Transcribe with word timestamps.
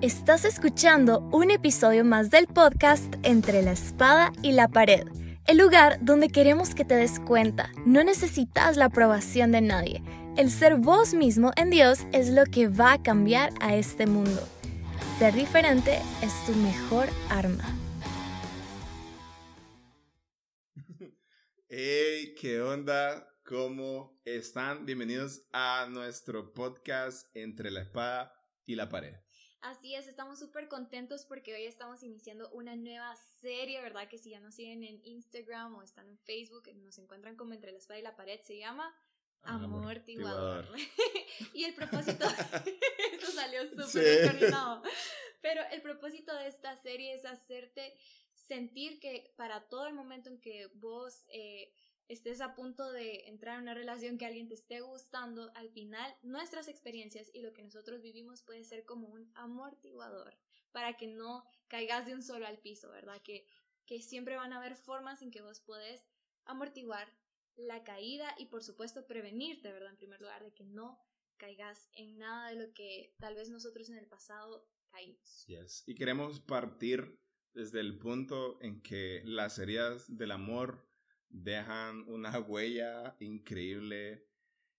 Estás 0.00 0.44
escuchando 0.44 1.28
un 1.32 1.50
episodio 1.50 2.04
más 2.04 2.30
del 2.30 2.46
podcast 2.46 3.12
Entre 3.24 3.62
la 3.62 3.72
espada 3.72 4.30
y 4.44 4.52
la 4.52 4.68
pared, 4.68 5.08
el 5.48 5.58
lugar 5.58 5.98
donde 6.00 6.28
queremos 6.28 6.72
que 6.76 6.84
te 6.84 6.94
des 6.94 7.18
cuenta, 7.18 7.72
no 7.84 8.04
necesitas 8.04 8.76
la 8.76 8.84
aprobación 8.84 9.50
de 9.50 9.60
nadie. 9.60 10.00
El 10.36 10.52
ser 10.52 10.76
vos 10.76 11.14
mismo 11.14 11.50
en 11.56 11.70
Dios 11.70 12.06
es 12.12 12.30
lo 12.30 12.44
que 12.44 12.68
va 12.68 12.92
a 12.92 13.02
cambiar 13.02 13.52
a 13.60 13.74
este 13.74 14.06
mundo. 14.06 14.40
Ser 15.18 15.34
diferente 15.34 15.98
es 16.22 16.46
tu 16.46 16.52
mejor 16.54 17.08
arma. 17.28 17.64
Hey, 21.68 22.36
¿qué 22.40 22.60
onda? 22.60 23.28
¿Cómo 23.44 24.20
están? 24.24 24.86
Bienvenidos 24.86 25.42
a 25.52 25.88
nuestro 25.90 26.54
podcast 26.54 27.26
Entre 27.34 27.72
la 27.72 27.80
espada 27.82 28.32
y 28.64 28.76
la 28.76 28.88
pared. 28.88 29.16
Así 29.60 29.94
es, 29.94 30.06
estamos 30.06 30.38
súper 30.38 30.68
contentos 30.68 31.24
porque 31.24 31.52
hoy 31.52 31.64
estamos 31.64 32.02
iniciando 32.04 32.48
una 32.50 32.76
nueva 32.76 33.16
serie, 33.40 33.80
¿verdad? 33.80 34.08
Que 34.08 34.16
si 34.16 34.30
ya 34.30 34.38
nos 34.38 34.54
siguen 34.54 34.84
en 34.84 35.04
Instagram 35.04 35.74
o 35.74 35.82
están 35.82 36.08
en 36.08 36.18
Facebook, 36.18 36.72
nos 36.76 36.96
encuentran 36.98 37.36
como 37.36 37.54
entre 37.54 37.72
la 37.72 37.78
espada 37.78 37.98
y 37.98 38.02
la 38.02 38.14
pared, 38.14 38.40
se 38.40 38.56
llama 38.58 38.94
Amortiguador. 39.42 40.68
y 41.54 41.64
el 41.64 41.74
propósito, 41.74 42.24
esto 43.12 43.26
salió 43.32 43.66
súper 43.66 44.38
sí. 44.38 44.54
pero 45.40 45.62
el 45.72 45.82
propósito 45.82 46.34
de 46.36 46.46
esta 46.46 46.76
serie 46.76 47.14
es 47.14 47.24
hacerte 47.24 47.96
sentir 48.34 49.00
que 49.00 49.34
para 49.36 49.68
todo 49.68 49.88
el 49.88 49.94
momento 49.94 50.30
en 50.30 50.40
que 50.40 50.68
vos... 50.74 51.24
Eh, 51.32 51.72
estés 52.08 52.40
a 52.40 52.54
punto 52.54 52.90
de 52.90 53.28
entrar 53.28 53.56
en 53.56 53.62
una 53.62 53.74
relación 53.74 54.18
que 54.18 54.26
alguien 54.26 54.48
te 54.48 54.54
esté 54.54 54.80
gustando, 54.80 55.52
al 55.54 55.68
final 55.68 56.14
nuestras 56.22 56.68
experiencias 56.68 57.30
y 57.34 57.42
lo 57.42 57.52
que 57.52 57.62
nosotros 57.62 58.00
vivimos 58.02 58.42
puede 58.42 58.64
ser 58.64 58.84
como 58.84 59.08
un 59.08 59.30
amortiguador 59.34 60.36
para 60.72 60.96
que 60.96 61.06
no 61.06 61.44
caigas 61.68 62.06
de 62.06 62.14
un 62.14 62.22
solo 62.22 62.46
al 62.46 62.58
piso, 62.58 62.90
¿verdad? 62.90 63.20
Que, 63.22 63.46
que 63.86 64.00
siempre 64.00 64.36
van 64.36 64.52
a 64.52 64.58
haber 64.58 64.74
formas 64.74 65.22
en 65.22 65.30
que 65.30 65.42
vos 65.42 65.60
podés 65.60 66.06
amortiguar 66.44 67.12
la 67.56 67.84
caída 67.84 68.34
y 68.38 68.46
por 68.46 68.62
supuesto 68.62 69.06
prevenirte, 69.06 69.72
¿verdad? 69.72 69.90
En 69.90 69.96
primer 69.96 70.20
lugar, 70.20 70.42
de 70.42 70.52
que 70.52 70.64
no 70.64 70.98
caigas 71.36 71.88
en 71.92 72.18
nada 72.18 72.50
de 72.50 72.56
lo 72.56 72.72
que 72.72 73.14
tal 73.18 73.34
vez 73.34 73.50
nosotros 73.50 73.88
en 73.90 73.98
el 73.98 74.06
pasado 74.06 74.66
caímos. 74.90 75.44
Y 75.86 75.94
queremos 75.94 76.40
partir 76.40 77.20
desde 77.52 77.80
el 77.80 77.98
punto 77.98 78.60
en 78.62 78.82
que 78.82 79.22
las 79.24 79.58
heridas 79.58 80.04
del 80.16 80.32
amor 80.32 80.87
dejan 81.28 82.04
una 82.08 82.38
huella 82.40 83.16
increíble 83.20 84.26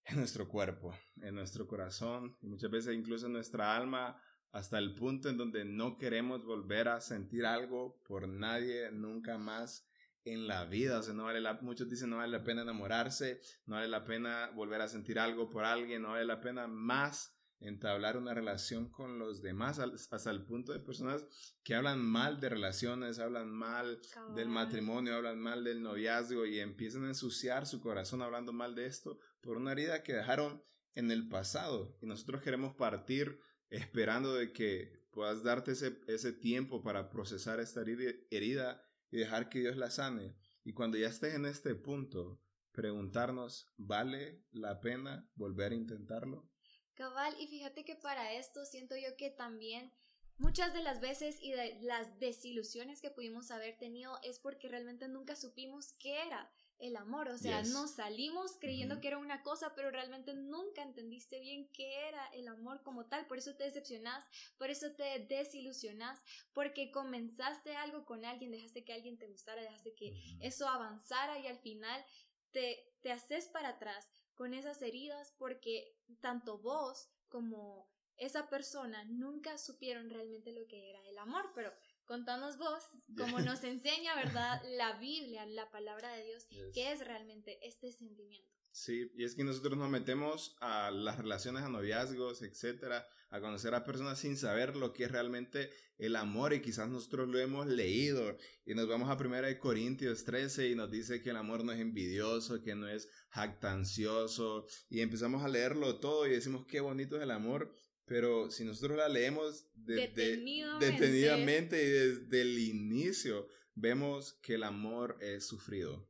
en 0.05 0.17
nuestro 0.17 0.47
cuerpo, 0.47 0.95
en 1.21 1.35
nuestro 1.35 1.67
corazón 1.67 2.37
y 2.41 2.47
muchas 2.47 2.71
veces 2.71 2.95
incluso 2.95 3.27
en 3.27 3.33
nuestra 3.33 3.75
alma 3.75 4.21
hasta 4.51 4.79
el 4.79 4.95
punto 4.95 5.29
en 5.29 5.37
donde 5.37 5.63
no 5.65 5.97
queremos 5.97 6.43
volver 6.43 6.87
a 6.87 7.01
sentir 7.01 7.45
algo 7.45 8.01
por 8.07 8.27
nadie 8.27 8.91
nunca 8.91 9.37
más 9.37 9.87
en 10.25 10.47
la 10.47 10.65
vida. 10.65 10.99
O 10.99 11.03
sea, 11.03 11.13
no 11.13 11.25
vale 11.25 11.41
la, 11.41 11.59
muchos 11.61 11.89
dicen 11.89 12.09
no 12.09 12.17
vale 12.17 12.37
la 12.37 12.43
pena 12.43 12.63
enamorarse, 12.63 13.41
no 13.65 13.75
vale 13.75 13.87
la 13.87 14.05
pena 14.05 14.49
volver 14.55 14.81
a 14.81 14.87
sentir 14.87 15.19
algo 15.19 15.49
por 15.49 15.65
alguien, 15.65 16.01
no 16.01 16.09
vale 16.09 16.25
la 16.25 16.41
pena 16.41 16.67
más 16.67 17.38
entablar 17.59 18.17
una 18.17 18.33
relación 18.33 18.89
con 18.89 19.19
los 19.19 19.41
demás 19.41 19.79
hasta 19.79 20.31
el 20.31 20.43
punto 20.45 20.71
de 20.71 20.79
personas 20.79 21.25
que 21.63 21.75
hablan 21.75 21.99
mal 21.99 22.39
de 22.39 22.49
relaciones, 22.49 23.19
hablan 23.19 23.49
mal 23.49 23.99
del 24.35 24.49
matrimonio, 24.49 25.15
hablan 25.15 25.39
mal 25.39 25.63
del 25.63 25.81
noviazgo 25.81 26.45
y 26.45 26.59
empiezan 26.59 27.05
a 27.05 27.09
ensuciar 27.09 27.65
su 27.65 27.81
corazón 27.81 28.21
hablando 28.21 28.53
mal 28.53 28.75
de 28.75 28.85
esto 28.85 29.19
por 29.41 29.57
una 29.57 29.73
herida 29.73 30.03
que 30.03 30.13
dejaron 30.13 30.63
en 30.95 31.11
el 31.11 31.27
pasado. 31.27 31.97
Y 32.01 32.05
nosotros 32.05 32.41
queremos 32.41 32.75
partir 32.75 33.39
esperando 33.69 34.33
de 34.33 34.51
que 34.51 35.07
puedas 35.11 35.43
darte 35.43 35.71
ese, 35.71 35.99
ese 36.07 36.31
tiempo 36.31 36.81
para 36.81 37.09
procesar 37.09 37.59
esta 37.59 37.81
herida 37.81 38.81
y 39.11 39.17
dejar 39.17 39.49
que 39.49 39.59
Dios 39.59 39.77
la 39.77 39.91
sane. 39.91 40.35
Y 40.63 40.73
cuando 40.73 40.97
ya 40.97 41.07
estés 41.07 41.35
en 41.35 41.45
este 41.45 41.75
punto 41.75 42.41
preguntarnos 42.71 43.67
¿vale 43.77 44.45
la 44.51 44.79
pena 44.79 45.29
volver 45.35 45.71
a 45.73 45.75
intentarlo? 45.75 46.49
Cabal, 46.99 47.33
y 47.39 47.47
fíjate 47.47 47.85
que 47.85 47.95
para 47.95 48.33
esto 48.33 48.65
siento 48.65 48.97
yo 48.97 49.15
que 49.15 49.29
también 49.29 49.89
muchas 50.37 50.73
de 50.73 50.83
las 50.83 50.99
veces 50.99 51.37
y 51.41 51.53
de 51.53 51.79
las 51.81 52.19
desilusiones 52.19 52.99
que 52.99 53.09
pudimos 53.09 53.51
haber 53.51 53.77
tenido 53.77 54.19
es 54.21 54.37
porque 54.37 54.67
realmente 54.67 55.07
nunca 55.07 55.37
supimos 55.37 55.93
qué 55.93 56.21
era 56.23 56.51
el 56.77 56.97
amor, 56.97 57.29
o 57.29 57.37
sea, 57.37 57.63
nos 57.63 57.91
salimos 57.91 58.57
creyendo 58.59 58.99
que 58.99 59.07
era 59.07 59.17
una 59.17 59.43
cosa, 59.43 59.73
pero 59.75 59.91
realmente 59.91 60.33
nunca 60.33 60.81
entendiste 60.81 61.39
bien 61.39 61.69
qué 61.71 62.09
era 62.09 62.25
el 62.33 62.49
amor 62.49 62.83
como 62.83 63.05
tal, 63.05 63.27
por 63.27 63.37
eso 63.37 63.55
te 63.55 63.63
decepcionás, 63.63 64.25
por 64.57 64.69
eso 64.69 64.91
te 64.91 65.25
desilusionás, 65.25 66.19
porque 66.51 66.91
comenzaste 66.91 67.77
algo 67.77 68.05
con 68.05 68.25
alguien, 68.25 68.51
dejaste 68.51 68.83
que 68.83 68.91
alguien 68.91 69.17
te 69.17 69.27
gustara, 69.27 69.61
dejaste 69.61 69.95
que 69.95 70.21
eso 70.41 70.67
avanzara 70.67 71.39
y 71.39 71.47
al 71.47 71.59
final 71.59 72.03
te, 72.51 72.93
te 73.01 73.13
haces 73.13 73.47
para 73.47 73.69
atrás 73.69 74.09
con 74.39 74.53
esas 74.53 74.81
heridas 74.81 75.33
porque 75.37 75.97
tanto 76.21 76.59
vos 76.59 77.09
como 77.27 77.91
esa 78.15 78.47
persona 78.47 79.03
nunca 79.03 79.57
supieron 79.57 80.09
realmente 80.09 80.53
lo 80.53 80.65
que 80.65 80.89
era 80.89 81.05
el 81.09 81.17
amor, 81.17 81.51
pero 81.53 81.73
contanos 82.05 82.57
vos, 82.57 82.85
como 83.17 83.39
nos 83.59 83.65
enseña, 83.65 84.15
¿verdad? 84.15 84.61
La 84.77 84.93
Biblia, 84.93 85.45
la 85.45 85.69
palabra 85.71 86.13
de 86.13 86.23
Dios, 86.23 86.47
qué 86.73 86.93
es 86.93 87.05
realmente 87.05 87.59
este 87.67 87.91
sentimiento. 87.91 88.55
Sí, 88.71 89.11
y 89.15 89.23
es 89.23 89.35
que 89.35 89.43
nosotros 89.43 89.77
nos 89.77 89.89
metemos 89.89 90.55
a 90.61 90.91
las 90.91 91.17
relaciones, 91.17 91.63
a 91.63 91.69
noviazgos, 91.69 92.41
etcétera, 92.41 93.07
a 93.29 93.39
conocer 93.41 93.73
a 93.75 93.83
personas 93.83 94.19
sin 94.19 94.37
saber 94.37 94.75
lo 94.75 94.93
que 94.93 95.05
es 95.05 95.11
realmente 95.11 95.69
el 95.97 96.15
amor 96.15 96.53
y 96.53 96.61
quizás 96.61 96.89
nosotros 96.89 97.27
lo 97.27 97.39
hemos 97.39 97.67
leído 97.67 98.37
y 98.65 98.73
nos 98.73 98.87
vamos 98.87 99.09
a 99.09 99.21
1 99.21 99.59
Corintios 99.59 100.23
13 100.23 100.69
y 100.69 100.75
nos 100.75 100.89
dice 100.89 101.21
que 101.21 101.31
el 101.31 101.37
amor 101.37 101.63
no 101.63 101.71
es 101.71 101.79
envidioso, 101.79 102.61
que 102.61 102.75
no 102.75 102.87
es 102.87 103.09
jactancioso 103.29 104.65
y 104.89 105.01
empezamos 105.01 105.43
a 105.43 105.49
leerlo 105.49 105.99
todo 105.99 106.25
y 106.25 106.31
decimos 106.31 106.65
qué 106.65 106.79
bonito 106.79 107.17
es 107.17 107.23
el 107.23 107.31
amor, 107.31 107.73
pero 108.05 108.49
si 108.49 108.63
nosotros 108.63 108.97
la 108.97 109.09
leemos 109.09 109.67
detenidamente. 109.75 110.91
detenidamente 110.91 111.83
y 111.83 111.89
desde 111.89 112.41
el 112.41 112.57
inicio, 112.57 113.47
vemos 113.75 114.33
que 114.41 114.55
el 114.55 114.63
amor 114.63 115.17
es 115.21 115.45
sufrido. 115.45 116.09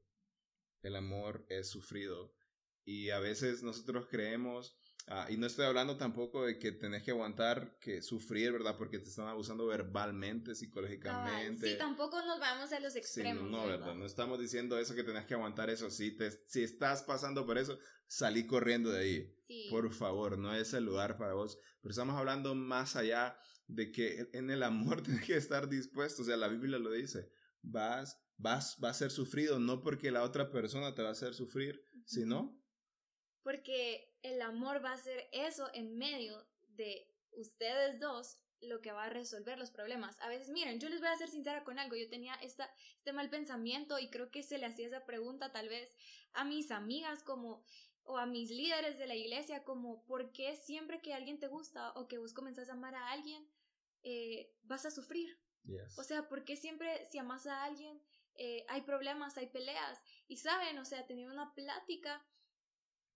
El 0.82 0.96
amor 0.96 1.46
es 1.50 1.68
sufrido. 1.68 2.34
Y 2.90 3.12
a 3.12 3.20
veces 3.20 3.62
nosotros 3.62 4.08
creemos, 4.10 4.76
ah, 5.10 5.28
y 5.30 5.38
no 5.38 5.46
estoy 5.46 5.68
hablando 5.68 5.96
tampoco 5.96 6.48
de 6.48 6.58
que 6.58 6.72
tenés 6.72 7.04
que 7.04 7.12
aguantar, 7.12 7.78
que 7.80 8.02
sufrir, 8.02 8.52
¿verdad? 8.52 8.78
Porque 8.80 8.98
te 8.98 9.10
están 9.10 9.28
abusando 9.28 9.68
verbalmente, 9.68 10.56
psicológicamente. 10.56 11.70
sí, 11.70 11.78
tampoco 11.78 12.20
nos 12.26 12.40
vamos 12.40 12.72
a 12.72 12.80
los 12.80 12.96
extremos. 12.96 13.44
no, 13.44 13.68
¿verdad? 13.68 13.94
No 13.94 14.08
estamos 14.08 14.40
diciendo 14.40 14.80
eso 14.80 14.96
que 14.96 15.04
tenés 15.04 15.28
que 15.28 15.36
aguantar 15.36 15.70
eso. 15.70 15.92
Si, 15.92 16.18
te, 16.18 16.32
si 16.48 16.64
estás 16.64 17.04
pasando 17.04 17.46
por 17.46 17.60
eso, 17.60 17.78
salí 18.08 18.48
corriendo 18.48 18.90
de 18.90 19.00
ahí. 19.02 19.30
Por 19.70 19.94
favor, 19.94 20.40
no 20.40 20.56
es 20.56 20.74
el 20.74 20.86
lugar 20.86 21.16
para 21.16 21.34
vos. 21.34 21.60
Pero 21.84 21.92
estamos 21.92 22.16
hablando 22.16 22.56
más 22.56 22.96
allá 22.96 23.38
de 23.68 23.92
que 23.92 24.32
en 24.34 24.50
el 24.50 24.64
amor 24.64 25.04
tienes 25.04 25.26
que 25.26 25.38
estar 25.38 25.70
dispuesto. 25.70 26.24
O 26.24 26.26
sea, 26.26 26.38
la 26.38 26.48
Biblia 26.48 26.80
lo 26.80 26.90
dice. 26.90 27.30
Vas, 27.62 28.18
vas, 28.38 28.80
va 28.84 28.90
a 28.90 28.96
ser 28.96 29.12
sufrido, 29.12 29.60
no 29.60 29.84
porque 29.84 30.10
la 30.10 30.24
otra 30.24 30.50
persona 30.50 30.96
te 30.96 31.04
va 31.04 31.10
a 31.10 31.12
hacer 31.12 31.36
sufrir, 31.36 31.84
sino 32.04 32.60
porque 33.44 34.14
el 34.22 34.42
amor 34.42 34.84
va 34.84 34.94
a 34.94 34.98
ser 34.98 35.30
eso 35.32 35.70
en 35.74 35.98
medio 35.98 36.46
de 36.70 37.08
ustedes 37.32 38.00
dos 38.00 38.38
lo 38.62 38.82
que 38.82 38.92
va 38.92 39.06
a 39.06 39.10
resolver 39.10 39.58
los 39.58 39.72
problemas. 39.72 40.20
A 40.20 40.28
veces, 40.28 40.50
miren, 40.50 40.80
yo 40.80 40.90
les 40.90 41.00
voy 41.00 41.10
a 41.10 41.18
ser 41.18 41.30
sincera 41.30 41.64
con 41.64 41.80
algo, 41.80 41.96
yo 41.96 42.10
tenía 42.10 42.36
esta, 42.36 42.70
este 42.98 43.14
mal 43.14 43.30
pensamiento 43.30 44.00
y 44.00 44.10
creo 44.10 44.32
que 44.32 44.44
se 44.44 44.58
le 44.58 44.66
hacía 44.66 44.88
esa 44.88 45.06
pregunta 45.06 45.52
tal 45.52 45.70
vez 45.70 45.96
a 46.34 46.44
mis 46.44 46.72
amigas 46.72 47.24
como 47.24 47.64
o 48.04 48.18
a 48.18 48.26
mis 48.26 48.50
líderes 48.50 48.98
de 48.98 49.08
la 49.08 49.16
iglesia 49.16 49.64
como 49.64 50.04
¿por 50.06 50.32
qué 50.32 50.56
siempre 50.56 51.00
que 51.00 51.14
alguien 51.14 51.40
te 51.40 51.48
gusta 51.48 51.92
o 51.92 52.08
que 52.08 52.18
vos 52.18 52.34
comenzás 52.34 52.70
a 52.70 52.74
amar 52.74 52.96
a 52.96 53.12
alguien 53.12 53.48
eh, 54.04 54.52
vas 54.64 54.86
a 54.86 54.92
sufrir? 54.92 55.40
O 55.98 56.04
sea, 56.04 56.28
¿por 56.28 56.44
qué 56.44 56.56
siempre 56.56 57.06
si 57.06 57.20
amas 57.20 57.46
a 57.46 57.64
alguien 57.64 58.02
eh, 58.36 58.66
hay 58.68 58.82
problemas, 58.82 59.38
hay 59.38 59.48
peleas? 59.48 60.04
Y 60.28 60.38
saben, 60.38 60.80
o 60.80 60.86
sea, 60.86 61.06
tenía 61.06 61.30
una 61.30 61.54
plática 61.54 62.26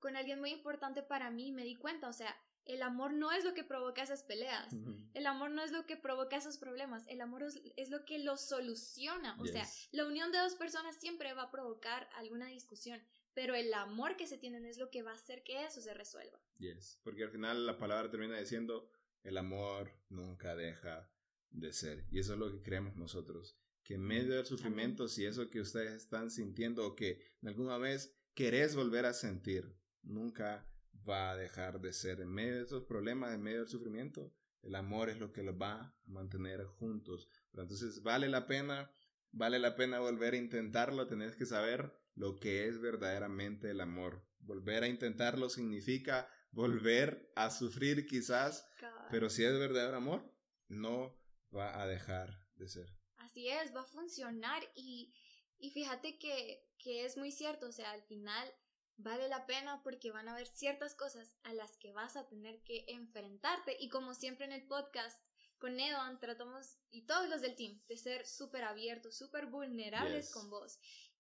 con 0.04 0.18
alguien 0.18 0.42
muy 0.42 0.52
importante 0.52 1.02
para 1.02 1.32
mí, 1.32 1.54
me 1.54 1.64
di 1.64 1.78
cuenta, 1.78 2.10
o 2.10 2.14
sea, 2.14 2.36
el 2.66 2.84
amor 2.84 3.14
no 3.14 3.32
es 3.32 3.46
lo 3.46 3.54
que 3.54 3.64
provoca 3.64 4.04
esas 4.04 4.22
peleas, 4.22 4.76
el 5.14 5.26
amor 5.26 5.52
no 5.52 5.64
es 5.64 5.72
lo 5.72 5.86
que 5.86 5.96
provoca 5.96 6.36
esos 6.36 6.58
problemas, 6.58 7.08
el 7.08 7.22
amor 7.22 7.42
es, 7.78 7.90
lo 7.90 8.04
que 8.04 8.20
los 8.20 8.42
soluciona, 8.42 9.38
o 9.40 9.46
sea, 9.46 9.66
la 9.92 10.06
unión 10.06 10.34
de 10.34 10.40
dos 10.40 10.56
personas 10.56 10.98
siempre 10.98 11.34
va 11.34 11.44
a 11.44 11.52
provocar 11.52 12.10
alguna 12.16 12.48
discusión, 12.48 13.02
pero 13.34 13.56
el 13.56 13.74
amor 13.74 14.18
que 14.18 14.28
se 14.28 14.38
tienen 14.38 14.66
es 14.66 14.78
lo 14.78 14.90
que 14.92 15.04
va 15.04 15.12
a 15.12 15.16
hacer 15.16 15.42
que 15.42 15.64
eso 15.64 15.80
se 15.80 15.94
resuelva. 15.94 16.38
Yes, 16.58 17.00
porque 17.02 17.24
al 17.24 17.32
final 17.32 17.66
la 17.66 17.78
palabra 17.78 18.12
termina 18.12 18.38
diciendo, 18.38 18.90
el 19.24 19.38
amor 19.38 19.90
nunca 20.10 20.54
deja 20.54 21.10
de 21.50 21.72
ser, 21.72 22.04
y 22.12 22.20
eso 22.20 22.34
es 22.34 22.40
lo 22.40 22.52
que 22.52 22.60
creemos 22.60 22.98
nosotros, 22.98 23.58
que 23.84 23.94
en 23.94 24.02
medio 24.02 24.36
del 24.36 24.46
sufrimiento, 24.46 25.08
si 25.08 25.26
eso 25.26 25.50
que 25.50 25.62
ustedes 25.62 25.94
están 25.94 26.30
sintiendo 26.30 26.86
o 26.86 26.94
que 26.94 27.22
en 27.42 27.48
alguna 27.48 27.78
vez 27.78 28.14
querés 28.34 28.76
volver 28.76 29.06
a 29.06 29.14
sentir, 29.14 29.82
nunca 30.04 30.68
va 31.08 31.32
a 31.32 31.36
dejar 31.36 31.82
de 31.82 31.94
ser. 31.94 32.22
En 32.22 32.30
medio 32.30 32.56
de 32.56 32.64
esos 32.64 32.84
problemas, 32.84 33.34
en 33.34 33.42
medio 33.42 33.60
del 33.60 33.68
sufrimiento, 33.68 34.34
el 34.62 34.76
amor 34.76 35.10
es 35.10 35.20
lo 35.20 35.32
que 35.32 35.44
los 35.44 35.56
va 35.56 35.74
a 35.74 35.96
mantener 36.06 36.64
juntos. 36.66 37.30
Pero 37.52 37.64
entonces 37.64 38.02
vale 38.02 38.30
la 38.30 38.48
pena, 38.48 38.92
vale 39.32 39.60
la 39.60 39.76
pena 39.76 40.00
volver 40.00 40.34
a 40.34 40.38
intentarlo, 40.38 41.08
tenés 41.08 41.36
que 41.36 41.46
saber 41.46 41.94
lo 42.16 42.40
que 42.40 42.68
es 42.68 42.80
verdaderamente 42.80 43.72
el 43.72 43.82
amor. 43.82 44.26
Volver 44.40 44.84
a 44.84 44.88
intentarlo 44.88 45.50
significa 45.50 46.30
volver 46.52 47.32
a 47.36 47.50
sufrir 47.50 48.06
quizás, 48.06 48.68
pero 49.10 49.30
si 49.30 49.44
es 49.44 49.54
verdadero 49.58 49.98
amor, 49.98 50.32
no 50.68 51.18
va 51.56 51.82
a 51.82 51.88
dejar 51.88 52.48
de 52.56 52.68
ser. 52.68 52.88
Así 53.18 53.50
es, 53.50 53.74
va 53.76 53.82
a 53.82 53.86
funcionar 53.86 54.62
y, 54.76 55.14
y 55.58 55.72
fíjate 55.72 56.20
que, 56.20 56.70
que 56.78 57.06
es 57.06 57.18
muy 57.18 57.32
cierto, 57.32 57.68
o 57.68 57.72
sea, 57.72 57.92
al 57.92 58.04
final 58.04 58.54
vale 58.98 59.28
la 59.28 59.46
pena 59.46 59.82
porque 59.84 60.12
van 60.12 60.28
a 60.28 60.34
haber 60.34 60.48
ciertas 60.48 60.96
cosas 60.96 61.36
a 61.44 61.54
las 61.54 61.78
que 61.78 61.92
vas 61.92 62.16
a 62.16 62.28
tener 62.28 62.62
que 62.64 62.86
enfrentarte 62.88 63.76
y 63.80 63.90
como 63.90 64.14
siempre 64.14 64.46
en 64.46 64.52
el 64.52 64.68
podcast 64.68 65.26
con 65.58 65.80
Evan 65.80 66.20
tratamos 66.20 66.78
y 66.90 67.06
todos 67.06 67.30
los 67.30 67.42
del 67.42 67.56
team 67.56 67.82
de 67.88 67.98
ser 67.98 68.26
súper 68.26 68.64
abiertos, 68.64 69.18
súper 69.18 69.46
vulnerables 69.48 70.32
con 70.32 70.50
vos 70.50 70.80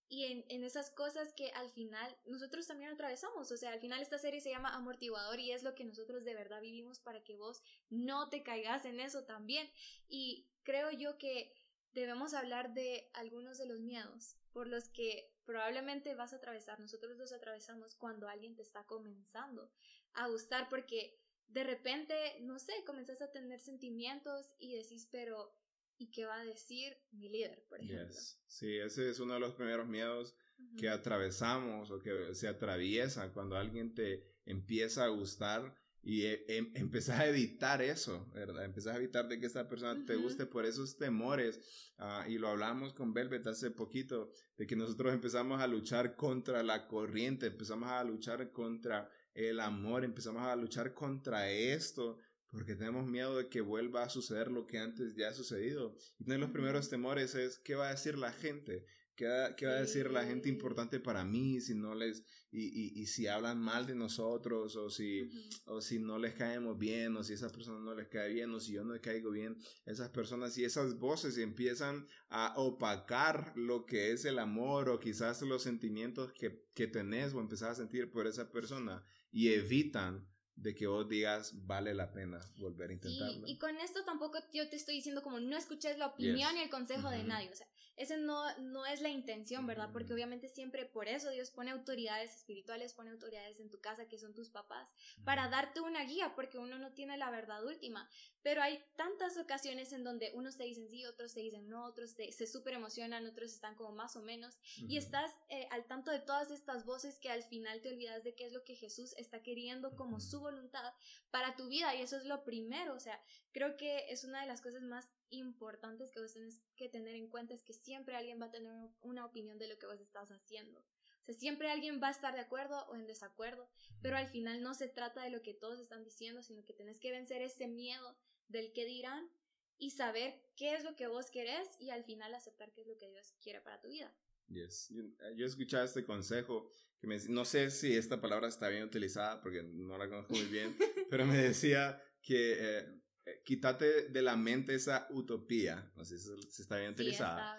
y 0.09 0.25
en, 0.25 0.45
en, 0.49 0.63
esas 0.63 0.91
cosas 0.91 1.33
que 1.33 1.49
al 1.51 1.71
final 1.71 2.15
nosotros 2.25 2.67
también 2.67 2.91
atravesamos. 2.91 3.51
O 3.51 3.57
sea, 3.57 3.71
al 3.71 3.79
final 3.79 3.99
esta 3.99 4.19
serie 4.19 4.41
se 4.41 4.51
llama 4.51 4.75
Amortiguador 4.75 5.39
y 5.39 5.51
es 5.51 5.63
lo 5.63 5.73
que 5.73 5.85
nosotros 5.85 6.23
de 6.23 6.35
verdad 6.35 6.61
vivimos 6.61 6.99
para 6.99 7.23
que 7.23 7.35
vos 7.35 7.63
no 7.89 8.29
te 8.29 8.43
caigas 8.43 8.85
en 8.85 8.99
eso 8.99 9.23
también. 9.23 9.71
Y 10.07 10.47
creo 10.61 10.91
yo 10.91 11.17
que 11.17 11.55
debemos 11.93 12.35
hablar 12.35 12.73
de 12.73 13.09
algunos 13.13 13.57
de 13.57 13.65
los 13.65 13.79
miedos 13.79 14.35
por 14.51 14.67
los 14.67 14.87
que 14.89 15.32
probablemente 15.45 16.15
vas 16.15 16.33
a 16.33 16.37
atravesar. 16.37 16.79
Nosotros 16.79 17.17
los 17.17 17.31
atravesamos 17.33 17.95
cuando 17.95 18.27
alguien 18.27 18.55
te 18.55 18.61
está 18.61 18.85
comenzando 18.85 19.71
a 20.13 20.27
gustar 20.27 20.69
porque 20.69 21.19
de 21.47 21.63
repente, 21.63 22.15
no 22.41 22.59
sé, 22.59 22.73
comenzás 22.85 23.21
a 23.21 23.31
tener 23.31 23.59
sentimientos 23.59 24.55
y 24.59 24.75
decís, 24.75 25.07
pero 25.11 25.55
y 25.97 26.11
qué 26.11 26.25
va 26.25 26.39
a 26.39 26.45
decir 26.45 26.97
mi 27.11 27.29
líder, 27.29 27.63
por 27.69 27.81
ejemplo. 27.81 28.15
Sí, 28.47 28.77
ese 28.77 29.09
es 29.09 29.19
uno 29.19 29.35
de 29.35 29.39
los 29.39 29.53
primeros 29.53 29.87
miedos 29.87 30.35
que 30.77 30.89
atravesamos 30.89 31.91
o 31.91 31.99
que 31.99 32.33
se 32.33 32.47
atraviesa 32.47 33.31
cuando 33.33 33.55
alguien 33.55 33.93
te 33.93 34.23
empieza 34.45 35.05
a 35.05 35.09
gustar 35.09 35.75
y 36.03 36.23
eh, 36.23 36.45
em, 36.49 36.71
empezás 36.75 37.19
a 37.19 37.27
evitar 37.27 37.81
eso, 37.81 38.29
¿verdad? 38.33 38.65
Empezás 38.65 38.95
a 38.95 38.97
evitar 38.97 39.27
de 39.27 39.39
que 39.39 39.45
esta 39.45 39.67
persona 39.67 40.05
te 40.05 40.15
guste 40.15 40.45
por 40.45 40.65
esos 40.65 40.97
temores. 40.97 41.59
Ah, 41.97 42.25
y 42.27 42.37
lo 42.37 42.49
hablamos 42.49 42.93
con 42.93 43.13
Velvet 43.13 43.47
hace 43.47 43.71
poquito, 43.71 44.31
de 44.57 44.67
que 44.67 44.75
nosotros 44.75 45.13
empezamos 45.13 45.61
a 45.61 45.67
luchar 45.67 46.15
contra 46.15 46.61
la 46.63 46.87
corriente, 46.87 47.47
empezamos 47.47 47.89
a 47.89 48.03
luchar 48.03 48.51
contra 48.51 49.09
el 49.33 49.59
amor, 49.59 50.03
empezamos 50.03 50.43
a 50.43 50.55
luchar 50.55 50.93
contra 50.93 51.49
esto 51.49 52.19
porque 52.53 52.75
tenemos 52.75 53.07
miedo 53.07 53.35
de 53.35 53.49
que 53.49 53.61
vuelva 53.61 54.03
a 54.03 54.09
suceder 54.09 54.51
lo 54.51 54.67
que 54.67 54.77
antes 54.77 55.15
ya 55.15 55.29
ha 55.29 55.33
sucedido. 55.33 55.95
Y 56.19 56.25
uno 56.25 56.33
de 56.33 56.39
los 56.39 56.51
primeros 56.51 56.87
temores 56.87 57.33
es, 57.33 57.57
¿qué 57.57 57.73
va 57.73 57.87
a 57.87 57.91
decir 57.91 58.15
la 58.15 58.31
gente? 58.31 58.85
¿Qué 59.15 59.27
va, 59.27 59.55
qué 59.55 59.67
va 59.67 59.73
a 59.73 59.81
decir 59.81 60.09
la 60.09 60.25
gente 60.25 60.49
importante 60.49 60.99
para 60.99 61.23
mí 61.23 61.61
si 61.61 61.75
no 61.75 61.93
les, 61.93 62.23
y, 62.51 62.65
y, 62.65 63.01
y 63.01 63.05
si 63.05 63.27
hablan 63.27 63.59
mal 63.59 63.85
de 63.85 63.95
nosotros, 63.95 64.75
o 64.75 64.89
si, 64.89 65.29
o 65.65 65.81
si 65.81 65.99
no 65.99 66.17
les 66.17 66.33
caemos 66.33 66.77
bien, 66.77 67.15
o 67.15 67.23
si 67.23 67.33
esa 67.33 67.49
persona 67.49 67.79
no 67.79 67.93
les 67.93 68.07
cae 68.07 68.33
bien, 68.33 68.51
o 68.51 68.59
si 68.59 68.73
yo 68.73 68.83
no 68.83 68.93
les 68.93 69.01
caigo 69.01 69.31
bien, 69.31 69.57
esas 69.85 70.09
personas 70.09 70.57
y 70.57 70.65
esas 70.65 70.97
voces 70.97 71.37
empiezan 71.37 72.07
a 72.29 72.53
opacar 72.57 73.53
lo 73.55 73.85
que 73.85 74.11
es 74.11 74.25
el 74.25 74.39
amor, 74.39 74.89
o 74.89 74.99
quizás 74.99 75.41
los 75.43 75.61
sentimientos 75.61 76.31
que, 76.33 76.65
que 76.73 76.87
tenés 76.87 77.33
o 77.33 77.39
empezás 77.39 77.71
a 77.71 77.75
sentir 77.75 78.11
por 78.11 78.25
esa 78.25 78.51
persona, 78.51 79.05
y 79.31 79.49
evitan 79.49 80.27
de 80.55 80.75
que 80.75 80.87
vos 80.87 81.07
digas 81.09 81.65
vale 81.65 81.93
la 81.93 82.11
pena 82.11 82.39
volver 82.57 82.91
a 82.91 82.93
intentarlo. 82.93 83.47
y 83.47 83.57
con 83.57 83.75
esto 83.77 84.03
tampoco 84.05 84.37
yo 84.53 84.69
te 84.69 84.75
estoy 84.75 84.95
diciendo 84.95 85.23
como 85.23 85.39
no 85.39 85.57
escuches 85.57 85.97
la 85.97 86.07
opinión 86.07 86.55
y 86.55 86.61
el 86.61 86.69
consejo 86.69 87.09
de 87.09 87.23
nadie, 87.23 87.49
o 87.49 87.55
sea, 87.55 87.67
ese 87.95 88.17
no, 88.17 88.57
no 88.57 88.85
es 88.85 89.01
la 89.01 89.09
intención, 89.09 89.67
¿verdad? 89.67 89.89
Porque 89.91 90.13
obviamente 90.13 90.49
siempre 90.49 90.85
por 90.85 91.07
eso 91.07 91.29
Dios 91.29 91.51
pone 91.51 91.71
autoridades 91.71 92.35
espirituales, 92.35 92.93
pone 92.93 93.11
autoridades 93.11 93.59
en 93.59 93.69
tu 93.69 93.79
casa 93.81 94.07
que 94.07 94.17
son 94.17 94.33
tus 94.33 94.49
papás, 94.49 94.89
para 95.23 95.47
darte 95.49 95.79
una 95.81 96.03
guía, 96.03 96.33
porque 96.35 96.57
uno 96.57 96.77
no 96.79 96.93
tiene 96.93 97.17
la 97.17 97.29
verdad 97.29 97.63
última. 97.65 98.09
Pero 98.41 98.61
hay 98.61 98.83
tantas 98.95 99.37
ocasiones 99.37 99.93
en 99.93 100.03
donde 100.03 100.31
unos 100.33 100.57
te 100.57 100.63
dicen 100.63 100.89
sí, 100.89 101.05
otros 101.05 101.33
te 101.33 101.41
dicen 101.41 101.69
no, 101.69 101.85
otros 101.85 102.11
se 102.11 102.47
súper 102.47 102.73
emocionan, 102.73 103.25
otros 103.25 103.53
están 103.53 103.75
como 103.75 103.91
más 103.91 104.15
o 104.15 104.21
menos, 104.21 104.59
y 104.77 104.97
estás 104.97 105.31
eh, 105.49 105.67
al 105.71 105.85
tanto 105.85 106.11
de 106.11 106.19
todas 106.19 106.51
estas 106.51 106.85
voces 106.85 107.19
que 107.19 107.29
al 107.29 107.43
final 107.43 107.81
te 107.81 107.89
olvidas 107.89 108.23
de 108.23 108.35
qué 108.35 108.45
es 108.45 108.53
lo 108.53 108.63
que 108.63 108.75
Jesús 108.75 109.13
está 109.17 109.41
queriendo 109.41 109.95
como 109.95 110.19
su 110.19 110.39
voluntad 110.39 110.93
para 111.31 111.55
tu 111.55 111.67
vida, 111.67 111.95
y 111.95 112.01
eso 112.01 112.17
es 112.17 112.25
lo 112.25 112.43
primero, 112.43 112.95
o 112.95 112.99
sea, 112.99 113.21
creo 113.51 113.77
que 113.77 114.11
es 114.11 114.23
una 114.23 114.41
de 114.41 114.47
las 114.47 114.61
cosas 114.61 114.81
más 114.81 115.11
importantes 115.33 116.11
que 116.11 116.19
vos 116.19 116.33
tenés 116.33 116.61
que 116.75 116.89
tener 116.89 117.15
en 117.15 117.27
cuenta 117.27 117.53
es 117.53 117.63
que 117.63 117.73
siempre 117.73 118.15
alguien 118.15 118.39
va 118.41 118.45
a 118.45 118.51
tener 118.51 118.71
una 119.01 119.25
opinión 119.25 119.57
de 119.57 119.67
lo 119.67 119.77
que 119.77 119.85
vos 119.85 119.99
estás 119.99 120.31
haciendo. 120.31 120.79
O 120.79 121.25
sea, 121.25 121.35
siempre 121.35 121.71
alguien 121.71 122.01
va 122.01 122.09
a 122.09 122.11
estar 122.11 122.33
de 122.33 122.41
acuerdo 122.41 122.85
o 122.87 122.95
en 122.95 123.07
desacuerdo, 123.07 123.69
pero 124.01 124.17
al 124.17 124.27
final 124.27 124.61
no 124.61 124.73
se 124.73 124.87
trata 124.87 125.23
de 125.23 125.29
lo 125.29 125.41
que 125.41 125.53
todos 125.53 125.79
están 125.79 126.03
diciendo, 126.03 126.43
sino 126.43 126.65
que 126.65 126.73
tenés 126.73 126.99
que 126.99 127.11
vencer 127.11 127.41
ese 127.41 127.67
miedo 127.67 128.17
del 128.47 128.73
que 128.73 128.85
dirán 128.85 129.29
y 129.77 129.91
saber 129.91 130.41
qué 130.55 130.75
es 130.75 130.83
lo 130.83 130.95
que 130.95 131.07
vos 131.07 131.31
querés 131.31 131.67
y 131.79 131.89
al 131.89 132.03
final 132.03 132.33
aceptar 132.33 132.71
qué 132.73 132.81
es 132.81 132.87
lo 132.87 132.97
que 132.97 133.09
Dios 133.09 133.33
quiere 133.41 133.61
para 133.61 133.79
tu 133.81 133.89
vida. 133.89 134.13
Yes. 134.47 134.89
Yo, 134.89 135.45
he 135.45 135.47
escuchado 135.47 135.85
este 135.85 136.05
consejo 136.05 136.69
que 136.99 137.07
me, 137.07 137.17
no 137.29 137.45
sé 137.45 137.69
si 137.69 137.95
esta 137.95 138.21
palabra 138.21 138.47
está 138.47 138.67
bien 138.69 138.83
utilizada 138.83 139.41
porque 139.41 139.63
no 139.63 139.97
la 139.97 140.07
conozco 140.07 140.33
muy 140.33 140.45
bien, 140.45 140.75
pero 141.09 141.25
me 141.25 141.37
decía 141.37 142.01
que 142.21 142.53
eh, 142.53 142.79
eh, 142.79 143.01
quítate 143.43 144.09
de 144.09 144.21
la 144.21 144.35
mente 144.35 144.75
esa 144.75 145.07
utopía, 145.11 145.91
no 145.95 146.03
sé 146.03 146.17
si 146.17 146.61
está 146.61 146.77
bien 146.77 146.91
utilizada, 146.91 147.57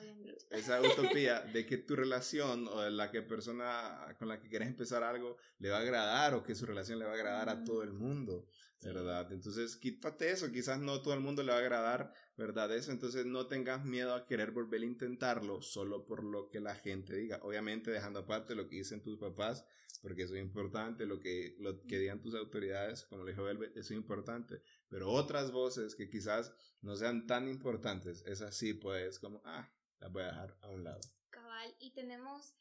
esa 0.51 0.81
utopía 0.81 1.41
de 1.53 1.65
que 1.65 1.79
tu 1.79 1.97
relación 1.97 2.69
o 2.69 2.83
de 2.83 2.91
la 2.91 3.11
que 3.11 3.23
persona 3.23 4.15
con 4.19 4.29
la 4.29 4.41
que 4.41 4.49
quieres 4.49 4.69
empezar 4.69 5.03
algo 5.03 5.37
le 5.59 5.71
va 5.71 5.79
a 5.79 5.81
agradar 5.81 6.35
o 6.35 6.43
que 6.43 6.55
su 6.55 6.67
relación 6.67 6.99
le 6.99 7.07
va 7.07 7.13
a 7.13 7.15
agradar 7.15 7.49
a 7.49 7.65
todo 7.65 7.83
el 7.83 7.93
mundo, 7.93 8.47
¿verdad? 8.83 9.33
Entonces 9.33 9.77
quítate 9.77 10.31
eso, 10.31 10.53
quizás 10.53 10.79
no 10.79 11.01
todo 11.01 11.15
el 11.15 11.21
mundo 11.21 11.43
le 11.43 11.53
va 11.53 11.59
a 11.59 11.61
agradar, 11.61 12.13
¿verdad? 12.37 12.75
Eso, 12.75 12.93
entonces 12.93 13.25
no 13.25 13.47
tengas 13.47 13.85
miedo 13.85 14.15
a 14.15 14.27
querer 14.27 14.51
volver 14.51 14.83
a 14.83 14.87
intentarlo 14.87 15.63
solo 15.63 16.05
por 16.05 16.25
lo 16.25 16.49
que 16.51 16.61
la 16.61 16.75
gente 16.75 17.17
diga, 17.17 17.41
obviamente 17.43 17.91
dejando 17.91 18.21
aparte 18.21 18.55
lo 18.55 18.69
que 18.69 18.77
dicen 18.77 19.03
tus 19.03 19.19
papás, 19.19 19.65
porque 20.05 20.25
eso 20.25 20.35
es 20.35 20.43
importante, 20.43 21.07
lo 21.07 21.19
que, 21.19 21.57
lo 21.61 21.81
que 21.81 21.99
digan 21.99 22.21
tus 22.21 22.35
autoridades, 22.35 23.05
como 23.05 23.25
le 23.25 23.31
dijo 23.31 23.43
Velvet, 23.43 23.75
es 23.75 23.91
importante, 23.91 24.61
pero 24.91 25.11
otras 25.11 25.51
voces 25.51 25.95
que 25.95 26.11
quizás 26.11 26.55
no 26.83 26.95
sean 26.95 27.27
tan 27.27 27.49
importantes, 27.49 28.23
esas 28.27 28.55
sí 28.55 28.75
pues 28.75 29.19
como, 29.19 29.41
ah, 29.47 29.73
las 30.01 30.13
voy 30.13 30.25
a 30.25 30.27
dejar 30.27 30.59
a 30.61 30.69
un 30.69 30.85
lado. 30.85 31.01
Cabal, 31.31 31.75
y 31.79 31.95
tenemos, 31.95 32.55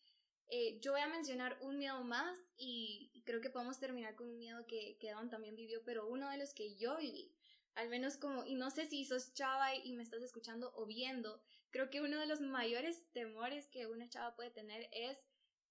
eh, 0.48 0.80
yo 0.80 0.94
voy 0.94 1.02
a 1.02 1.10
mencionar 1.10 1.58
un 1.60 1.78
miedo 1.78 2.02
más 2.06 2.40
y, 2.56 3.22
creo 3.26 3.42
que 3.42 3.50
podemos 3.50 3.78
terminar 3.78 4.16
con 4.16 4.30
un 4.30 4.40
miedo 4.40 4.66
que, 4.66 4.98
que 5.02 5.12
Don 5.12 5.30
también 5.30 5.58
vivió, 5.58 5.84
pero 5.84 6.08
uno 6.08 6.30
de 6.30 6.38
los 6.38 6.54
que 6.54 6.78
yo 6.78 6.96
viví, 6.98 7.36
al 7.76 7.90
menos 7.90 8.16
como, 8.16 8.46
y 8.46 8.56
no 8.56 8.72
sé 8.72 8.86
si 8.86 9.04
sos 9.04 9.34
chava 9.34 9.76
y 9.76 9.92
me 9.92 10.04
estás 10.04 10.24
escuchando 10.24 10.72
o 10.76 10.86
viendo, 10.86 11.42
creo 11.72 11.90
que 11.90 12.00
uno 12.00 12.18
de 12.18 12.26
los 12.26 12.40
mayores 12.40 13.12
temores 13.12 13.68
que 13.68 13.86
una 13.86 14.08
chava 14.08 14.34
puede 14.34 14.52
tener 14.52 14.88
es 14.94 15.18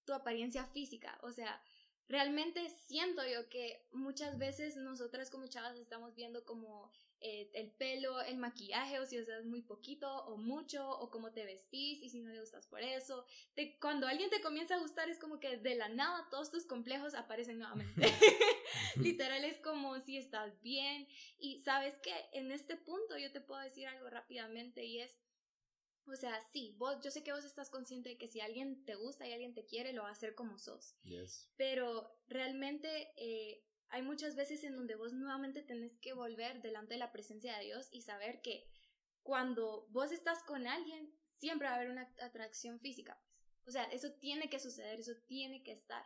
tu 0.05 0.13
apariencia 0.13 0.67
física. 0.67 1.19
O 1.23 1.33
sea, 1.33 1.61
realmente 2.09 2.69
siento 2.87 3.23
yo 3.27 3.49
que 3.49 3.87
muchas 3.93 4.39
veces 4.39 4.77
nosotras 4.77 5.31
como 5.31 5.47
chavas 5.47 5.77
estamos 5.79 6.15
viendo 6.15 6.45
como 6.45 6.91
eh, 7.21 7.49
el 7.55 7.71
pelo, 7.71 8.21
el 8.21 8.37
maquillaje, 8.37 8.99
o 8.99 9.07
si 9.07 9.19
usas 9.19 9.45
muy 9.45 9.63
poquito 9.63 10.13
o 10.25 10.37
mucho, 10.37 10.91
o 10.91 11.09
cómo 11.09 11.33
te 11.33 11.45
vestís 11.45 12.03
y 12.03 12.09
si 12.11 12.21
no 12.21 12.31
le 12.31 12.41
gustas 12.41 12.67
por 12.67 12.83
eso. 12.83 13.25
cuando 13.81 14.09
alguien 14.09 14.29
te 14.29 14.41
comienza 14.41 14.75
a 14.75 14.81
gustar 14.81 15.09
es 15.09 15.19
como 15.19 15.39
que 15.39 15.57
de 15.57 15.77
la 15.77 15.89
nada 15.89 16.29
todos 16.31 16.51
tus 16.51 16.67
complejos 16.67 17.15
aparecen 17.15 17.61
nuevamente. 17.61 18.03
Literal 18.97 19.45
es 19.45 19.59
como 19.61 20.01
si 20.01 20.19
estás 20.19 20.61
bien 20.63 21.07
y 21.39 21.61
sabes 21.61 21.97
que 21.99 22.13
en 22.33 22.51
este 22.51 22.77
punto 22.77 23.17
yo 23.17 23.31
te 23.31 23.41
puedo 23.41 23.61
decir 23.61 23.87
algo 23.87 24.11
rápidamente 24.11 24.85
y 24.85 25.01
es 25.01 25.17
o 26.07 26.17
sea, 26.17 26.41
sí, 26.53 26.75
vos, 26.79 26.99
yo 27.03 27.11
sé 27.11 27.23
que 27.23 27.33
vos 27.33 27.45
estás 27.45 27.71
consciente 27.71 28.11
de 28.11 28.19
que 28.19 28.29
si 28.29 28.41
alguien 28.41 28.85
te 28.85 28.95
gusta 28.95 29.27
y 29.27 29.33
alguien 29.33 29.55
te 29.55 29.67
quiere, 29.67 29.93
lo 29.93 30.03
va 30.03 30.09
a 30.09 30.13
hacer 30.13 30.35
como 30.35 30.59
sos. 30.59 30.97
Pero 31.57 32.19
realmente 32.27 33.13
eh, 33.17 33.65
hay 33.89 34.03
muchas 34.03 34.35
veces 34.35 34.65
en 34.65 34.75
donde 34.75 34.97
vos 34.97 35.13
nuevamente 35.13 35.63
tenés 35.63 35.97
que 35.99 36.13
volver 36.13 36.61
delante 36.63 36.95
de 36.95 36.99
la 36.99 37.13
presencia 37.13 37.57
de 37.57 37.65
Dios 37.67 37.89
y 37.93 38.03
saber 38.03 38.41
que 38.43 38.67
cuando 39.23 39.87
vos 39.91 40.11
estás 40.11 40.43
con 40.43 40.67
alguien, 40.67 41.15
siempre 41.39 41.69
va 41.69 41.75
a 41.75 41.77
haber 41.77 41.91
una 41.91 42.13
atracción 42.21 42.81
física. 42.81 43.21
Pues. 43.65 43.69
O 43.69 43.71
sea, 43.71 43.85
eso 43.85 44.13
tiene 44.15 44.51
que 44.51 44.59
suceder, 44.59 44.99
eso 44.99 45.13
tiene 45.27 45.63
que 45.63 45.73
estar. 45.73 46.05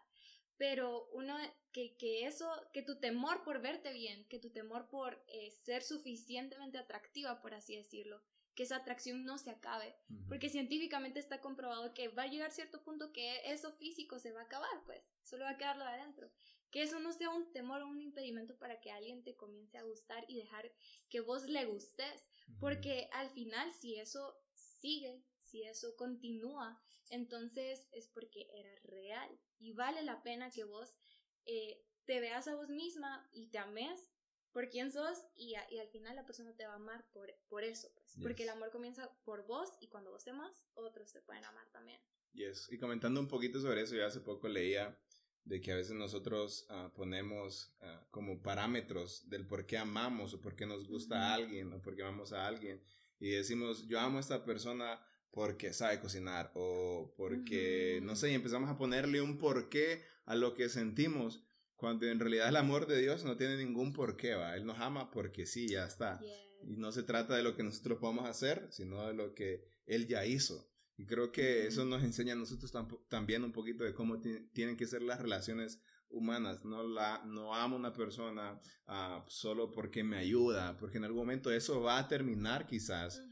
Pero 0.59 1.09
uno, 1.13 1.37
que, 1.73 1.97
que 1.97 2.27
eso, 2.27 2.51
que 2.73 2.83
tu 2.83 2.99
temor 2.99 3.45
por 3.45 3.61
verte 3.61 3.93
bien, 3.93 4.27
que 4.29 4.39
tu 4.39 4.51
temor 4.51 4.89
por 4.89 5.23
eh, 5.29 5.51
ser 5.51 5.83
suficientemente 5.83 6.79
atractiva, 6.79 7.41
por 7.43 7.55
así 7.55 7.77
decirlo, 7.77 8.23
que 8.57 8.63
esa 8.63 8.77
atracción 8.77 9.25
no 9.25 9.39
se 9.39 9.51
acabe. 9.51 9.95
Porque 10.29 10.49
científicamente 10.49 11.21
está 11.21 11.41
comprobado 11.41 11.95
que 11.95 12.09
va 12.09 12.23
a 12.23 12.27
llegar 12.27 12.51
cierto 12.51 12.83
punto 12.83 13.13
que 13.13 13.53
eso 13.53 13.71
físico 13.71 14.19
se 14.19 14.33
va 14.33 14.41
a 14.41 14.45
acabar, 14.45 14.83
pues. 14.87 15.09
Solo 15.23 15.45
va 15.45 15.51
a 15.51 15.59
quedarlo 15.59 15.85
adentro. 15.85 16.33
Que 16.71 16.83
eso 16.83 16.99
no 16.99 17.13
sea 17.13 17.31
un 17.31 17.53
temor 17.53 17.83
o 17.83 17.87
un 17.87 18.01
impedimento 18.01 18.59
para 18.59 18.81
que 18.81 18.91
alguien 18.91 19.23
te 19.23 19.37
comience 19.37 19.79
a 19.79 19.85
gustar 19.85 20.25
y 20.27 20.39
dejar 20.39 20.73
que 21.11 21.21
vos 21.21 21.45
le 21.45 21.67
gustes. 21.67 22.29
Porque 22.59 23.09
al 23.13 23.31
final, 23.31 23.73
si 23.75 23.97
eso 23.97 24.41
sigue, 24.55 25.23
si 25.39 25.63
eso 25.63 25.95
continúa, 25.95 26.83
entonces 27.11 27.87
es 27.93 28.09
porque 28.09 28.49
era 28.55 28.75
real. 28.85 29.39
Y 29.59 29.75
vale 29.75 30.03
la 30.03 30.23
pena 30.23 30.51
que 30.51 30.65
vos 30.65 30.97
eh, 31.45 31.85
te 32.07 32.21
veas 32.21 32.49
a 32.49 32.57
vos 32.57 32.71
misma 32.71 33.29
y 33.33 33.49
te 33.49 33.59
ames 33.59 34.11
por 34.57 34.71
quién 34.71 34.91
sos 34.91 35.19
y, 35.35 35.55
y, 35.69 35.79
al 35.79 35.89
final 35.89 36.17
la 36.17 36.25
persona 36.25 36.57
te 36.57 36.67
va 36.67 36.73
a 36.73 36.77
amar 36.77 37.05
por, 37.13 37.31
por 37.51 37.63
eso, 37.63 37.89
pues. 37.95 38.17
Porque 38.23 38.45
el 38.45 38.49
amor 38.49 38.71
comienza 38.71 39.07
por 39.27 39.47
vos 39.47 39.69
y 39.83 39.89
cuando 39.89 40.11
vos 40.11 40.25
te 40.25 40.31
amas, 40.31 40.65
otros 40.73 41.13
te 41.13 41.21
pueden 41.21 41.45
amar 41.45 41.69
también. 41.73 42.01
Yes. 42.33 42.67
Y 42.73 42.79
comentando 42.79 43.21
un 43.21 43.29
poquito 43.29 43.61
sobre 43.61 43.83
eso, 43.83 43.95
ya 43.97 44.07
hace 44.07 44.21
poco 44.21 44.49
leía 44.49 44.99
de 45.45 45.61
que 45.61 45.73
a 45.73 45.77
veces 45.77 45.93
nosotros 45.93 46.65
ah, 46.71 46.91
ponemos 46.97 47.77
ah, 47.83 48.07
como 48.11 48.43
parámetros 48.43 49.29
del 49.29 49.47
por 49.47 49.67
qué 49.67 49.77
amamos 49.77 50.33
o 50.33 50.41
por 50.41 50.57
qué 50.57 50.65
nos 50.65 50.89
gusta 50.89 51.19
a 51.19 51.35
alguien 51.35 51.71
o 51.75 51.83
por 51.83 51.95
qué 51.95 52.03
amamos 52.03 52.33
a 52.33 52.47
alguien 52.47 52.83
y 53.19 53.33
decimos, 53.33 53.87
yo 53.87 54.01
amo 54.01 54.17
a 54.17 54.21
esta 54.23 54.43
persona 54.47 54.99
porque 55.33 55.75
sabe 55.75 56.01
cocinar 56.01 56.51
o 56.55 57.13
porque, 57.15 58.01
no 58.03 58.17
sé, 58.17 58.31
y 58.31 58.35
empezamos 58.35 58.71
a 58.71 58.79
ponerle 58.79 59.21
un 59.21 59.37
porqué 59.37 60.03
a 60.25 60.35
lo 60.35 60.55
que 60.55 60.71
sentimos 60.71 61.46
cuando 61.77 62.07
en 62.07 62.19
realidad 62.19 62.49
el 62.49 62.57
amor 62.57 62.87
de 62.87 63.01
Dios 63.01 63.25
no 63.25 63.37
tiene 63.37 63.57
ningún 63.57 63.93
porqué, 63.93 64.35
¿va? 64.35 64.57
Él 64.57 64.65
nos 64.65 64.79
ama 64.79 65.11
porque 65.11 65.47
sí, 65.47 65.69
ya 65.69 65.85
está. 65.85 66.21
Y 66.63 66.77
no 66.77 66.91
se 66.91 67.03
trata 67.03 67.37
de 67.37 67.43
lo 67.43 67.55
que 67.55 67.63
nosotros 67.63 67.99
podamos 67.99 68.29
hacer, 68.29 68.67
sino 68.71 69.07
de 69.07 69.15
lo 69.15 69.35
que 69.35 69.65
Él 69.87 70.07
ya 70.07 70.25
hizo. 70.25 70.71
Y 70.97 71.05
creo 71.05 71.31
que 71.31 71.67
eso 71.67 71.85
nos 71.85 72.03
enseña 72.03 72.33
a 72.33 72.37
nosotros 72.37 72.73
también 73.09 73.45
un 73.45 73.53
poquito 73.53 73.85
de 73.85 73.93
cómo 73.93 74.21
tienen 74.53 74.77
que 74.77 74.87
ser 74.87 75.03
las 75.03 75.21
relaciones 75.21 75.81
humanas. 76.09 76.65
No, 76.65 76.83
la, 76.83 77.23
no 77.27 77.55
amo 77.55 77.77
a 77.77 77.79
una 77.79 77.93
persona 77.93 78.59
uh, 78.89 79.23
solo 79.29 79.71
porque 79.71 80.03
me 80.03 80.17
ayuda, 80.17 80.77
porque 80.79 80.97
en 80.97 81.05
algún 81.05 81.21
momento 81.21 81.53
eso 81.53 81.83
va 81.83 81.99
a 81.99 82.09
terminar 82.09 82.67
quizás. 82.67 83.23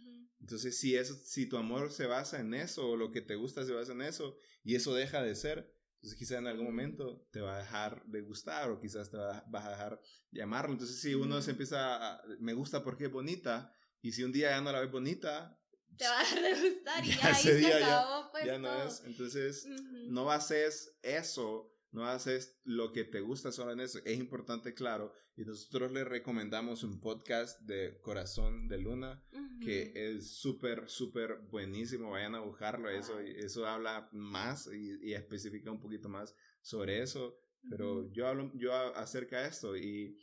Entonces, 0.40 0.78
si, 0.78 0.94
eso, 0.94 1.14
si 1.14 1.46
tu 1.46 1.56
amor 1.56 1.90
se 1.90 2.04
basa 2.04 2.38
en 2.38 2.52
eso, 2.52 2.90
o 2.90 2.96
lo 2.96 3.10
que 3.10 3.22
te 3.22 3.34
gusta 3.34 3.64
se 3.64 3.72
basa 3.72 3.92
en 3.92 4.02
eso, 4.02 4.36
y 4.62 4.74
eso 4.74 4.94
deja 4.94 5.22
de 5.22 5.34
ser, 5.34 5.73
entonces 6.04 6.18
quizás 6.18 6.38
en 6.38 6.46
algún 6.48 6.66
momento 6.66 7.26
te 7.30 7.40
va 7.40 7.54
a 7.54 7.58
dejar 7.60 8.04
de 8.04 8.20
gustar 8.20 8.70
o 8.70 8.78
quizás 8.78 9.10
te 9.10 9.16
va, 9.16 9.42
vas 9.48 9.64
a 9.64 9.70
dejar 9.70 9.98
de 10.30 10.42
amarlo. 10.42 10.74
Entonces 10.74 11.00
si 11.00 11.14
uno 11.14 11.40
se 11.40 11.52
empieza 11.52 11.96
a, 11.96 12.22
me 12.40 12.52
gusta 12.52 12.84
porque 12.84 13.06
es 13.06 13.10
bonita 13.10 13.72
y 14.02 14.12
si 14.12 14.22
un 14.22 14.30
día 14.30 14.50
ya 14.50 14.60
no 14.60 14.70
la 14.70 14.80
ves 14.80 14.90
bonita, 14.90 15.58
te 15.96 16.06
va 16.06 16.18
a 16.18 16.20
dejar 16.20 16.42
de 16.42 16.68
gustar 16.68 17.04
y 17.06 17.08
ya, 17.08 17.26
ahí 17.26 17.42
se 17.42 17.72
acabó, 17.72 18.30
pues, 18.32 18.44
ya 18.44 18.58
no 18.58 18.82
es. 18.82 19.02
Entonces 19.06 19.66
no 20.08 20.30
haces 20.30 20.94
eso 21.00 21.73
no 21.94 22.06
haces 22.08 22.60
lo 22.64 22.92
que 22.92 23.04
te 23.04 23.20
gusta 23.20 23.52
solo 23.52 23.70
en 23.70 23.78
eso. 23.78 24.00
Es 24.04 24.18
importante, 24.18 24.74
claro. 24.74 25.12
Y 25.36 25.44
nosotros 25.44 25.92
le 25.92 26.02
recomendamos 26.02 26.82
un 26.82 27.00
podcast 27.00 27.60
de 27.60 28.00
Corazón 28.00 28.66
de 28.66 28.78
Luna, 28.78 29.22
que 29.62 29.92
es 29.94 30.32
súper, 30.32 30.88
súper 30.88 31.38
buenísimo. 31.48 32.10
Vayan 32.10 32.34
a 32.34 32.40
buscarlo. 32.40 32.90
Eso, 32.90 33.20
eso 33.20 33.68
habla 33.68 34.08
más 34.10 34.68
y, 34.72 35.12
especifica 35.12 35.70
un 35.70 35.80
poquito 35.80 36.08
más 36.08 36.34
sobre 36.62 37.00
eso. 37.00 37.38
Pero 37.70 38.10
yo 38.12 38.26
hablo 38.26 38.50
yo 38.56 38.74
acerca 38.96 39.42
de 39.42 39.48
esto 39.48 39.76
y 39.76 40.18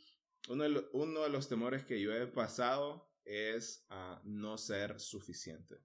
uno 0.50 0.64
de, 0.64 0.86
uno 0.92 1.22
de 1.22 1.30
los 1.30 1.48
temores 1.48 1.86
que 1.86 2.02
yo 2.02 2.12
he 2.12 2.26
pasado 2.26 3.10
es 3.24 3.86
a 3.88 4.20
no 4.24 4.58
ser 4.58 5.00
suficiente. 5.00 5.78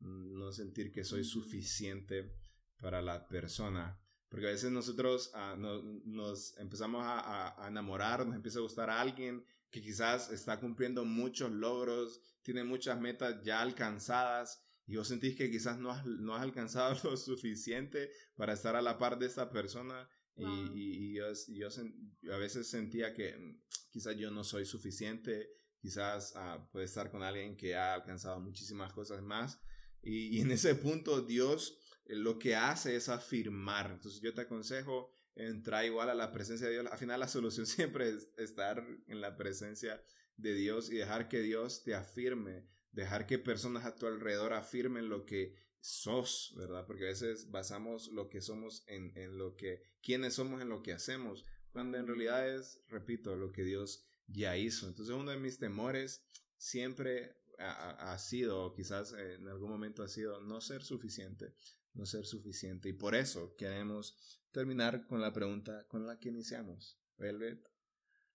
No 0.00 0.52
sentir 0.52 0.92
que 0.92 1.02
soy 1.02 1.24
suficiente 1.24 2.30
para 2.76 3.00
la 3.00 3.26
persona 3.26 4.03
porque 4.34 4.48
a 4.48 4.50
veces 4.50 4.72
nosotros 4.72 5.30
ah, 5.34 5.54
nos 5.56 6.58
empezamos 6.58 7.04
a, 7.06 7.54
enamorar, 7.68 8.26
nos 8.26 8.34
empieza 8.34 8.58
a 8.58 8.62
gustar 8.62 8.90
a 8.90 9.00
alguien 9.00 9.44
que 9.70 9.80
quizás 9.80 10.28
está 10.32 10.58
cumpliendo 10.58 11.04
muchos 11.04 11.52
logros, 11.52 12.20
tiene 12.42 12.64
muchas 12.64 13.00
metas 13.00 13.44
ya 13.44 13.60
alcanzadas 13.60 14.60
y 14.88 14.96
vos 14.96 15.06
sentís 15.06 15.36
que 15.36 15.52
quizás 15.52 15.78
no 15.78 15.92
has, 15.92 16.04
no 16.04 16.34
has 16.34 16.42
alcanzado 16.42 16.96
lo 17.08 17.16
suficiente 17.16 18.10
para 18.34 18.54
estar 18.54 18.74
a 18.74 18.82
la 18.82 18.98
par 18.98 19.20
de 19.20 19.26
esa 19.26 19.52
persona 19.52 20.08
y, 20.34 20.42
y, 20.74 21.14
yo, 21.14 21.26
yo, 21.46 22.34
a 22.34 22.38
veces 22.38 22.66
sentía 22.66 23.14
que 23.14 23.38
mm, 23.38 23.62
quizás 23.92 24.16
yo 24.16 24.32
no 24.32 24.42
soy 24.42 24.66
suficiente, 24.66 25.48
quizás 25.78 26.34
uh, 26.34 26.68
puede 26.72 26.86
estar 26.86 27.08
con 27.08 27.22
alguien 27.22 27.56
que 27.56 27.76
ha 27.76 27.94
alcanzado 27.94 28.40
muchísimas 28.40 28.92
cosas 28.92 29.22
más 29.22 29.60
y, 30.02 30.36
y 30.36 30.40
en 30.40 30.50
ese 30.50 30.74
punto 30.74 31.22
Dios 31.22 31.78
lo 32.06 32.38
que 32.38 32.56
hace 32.56 32.96
es 32.96 33.08
afirmar. 33.08 33.90
Entonces 33.90 34.20
yo 34.20 34.34
te 34.34 34.42
aconsejo 34.42 35.10
entrar 35.34 35.84
igual 35.84 36.10
a 36.10 36.14
la 36.14 36.32
presencia 36.32 36.66
de 36.66 36.74
Dios. 36.74 36.86
Al 36.90 36.98
final 36.98 37.20
la 37.20 37.28
solución 37.28 37.66
siempre 37.66 38.08
es 38.10 38.28
estar 38.38 38.86
en 39.06 39.20
la 39.20 39.36
presencia 39.36 40.02
de 40.36 40.54
Dios 40.54 40.90
y 40.90 40.96
dejar 40.96 41.28
que 41.28 41.40
Dios 41.40 41.82
te 41.84 41.94
afirme, 41.94 42.66
dejar 42.92 43.26
que 43.26 43.38
personas 43.38 43.84
a 43.84 43.94
tu 43.94 44.06
alrededor 44.06 44.52
afirmen 44.52 45.08
lo 45.08 45.24
que 45.24 45.54
sos, 45.80 46.54
¿verdad? 46.56 46.86
Porque 46.86 47.04
a 47.04 47.08
veces 47.08 47.50
basamos 47.50 48.08
lo 48.08 48.28
que 48.28 48.40
somos 48.40 48.84
en, 48.86 49.16
en 49.16 49.36
lo 49.36 49.54
que, 49.56 49.82
quiénes 50.02 50.34
somos 50.34 50.62
en 50.62 50.70
lo 50.70 50.82
que 50.82 50.92
hacemos, 50.92 51.44
cuando 51.70 51.98
en 51.98 52.06
realidad 52.06 52.48
es, 52.48 52.82
repito, 52.88 53.36
lo 53.36 53.52
que 53.52 53.64
Dios 53.64 54.04
ya 54.26 54.56
hizo. 54.56 54.88
Entonces 54.88 55.14
uno 55.14 55.30
de 55.30 55.36
mis 55.36 55.58
temores 55.58 56.24
siempre 56.56 57.36
ha, 57.58 58.12
ha, 58.12 58.18
sido, 58.18 58.72
quizás 58.72 59.12
en 59.12 59.46
algún 59.48 59.70
momento 59.70 60.02
ha 60.02 60.08
sido, 60.08 60.40
no 60.40 60.60
ser 60.60 60.82
suficiente, 60.82 61.54
no 61.94 62.06
ser 62.06 62.26
suficiente. 62.26 62.88
Y 62.88 62.92
por 62.92 63.14
eso 63.14 63.54
queremos 63.56 64.16
terminar 64.50 65.06
con 65.06 65.20
la 65.20 65.32
pregunta 65.32 65.86
con 65.88 66.06
la 66.06 66.18
que 66.18 66.28
iniciamos. 66.28 67.00
Velvet. 67.16 67.66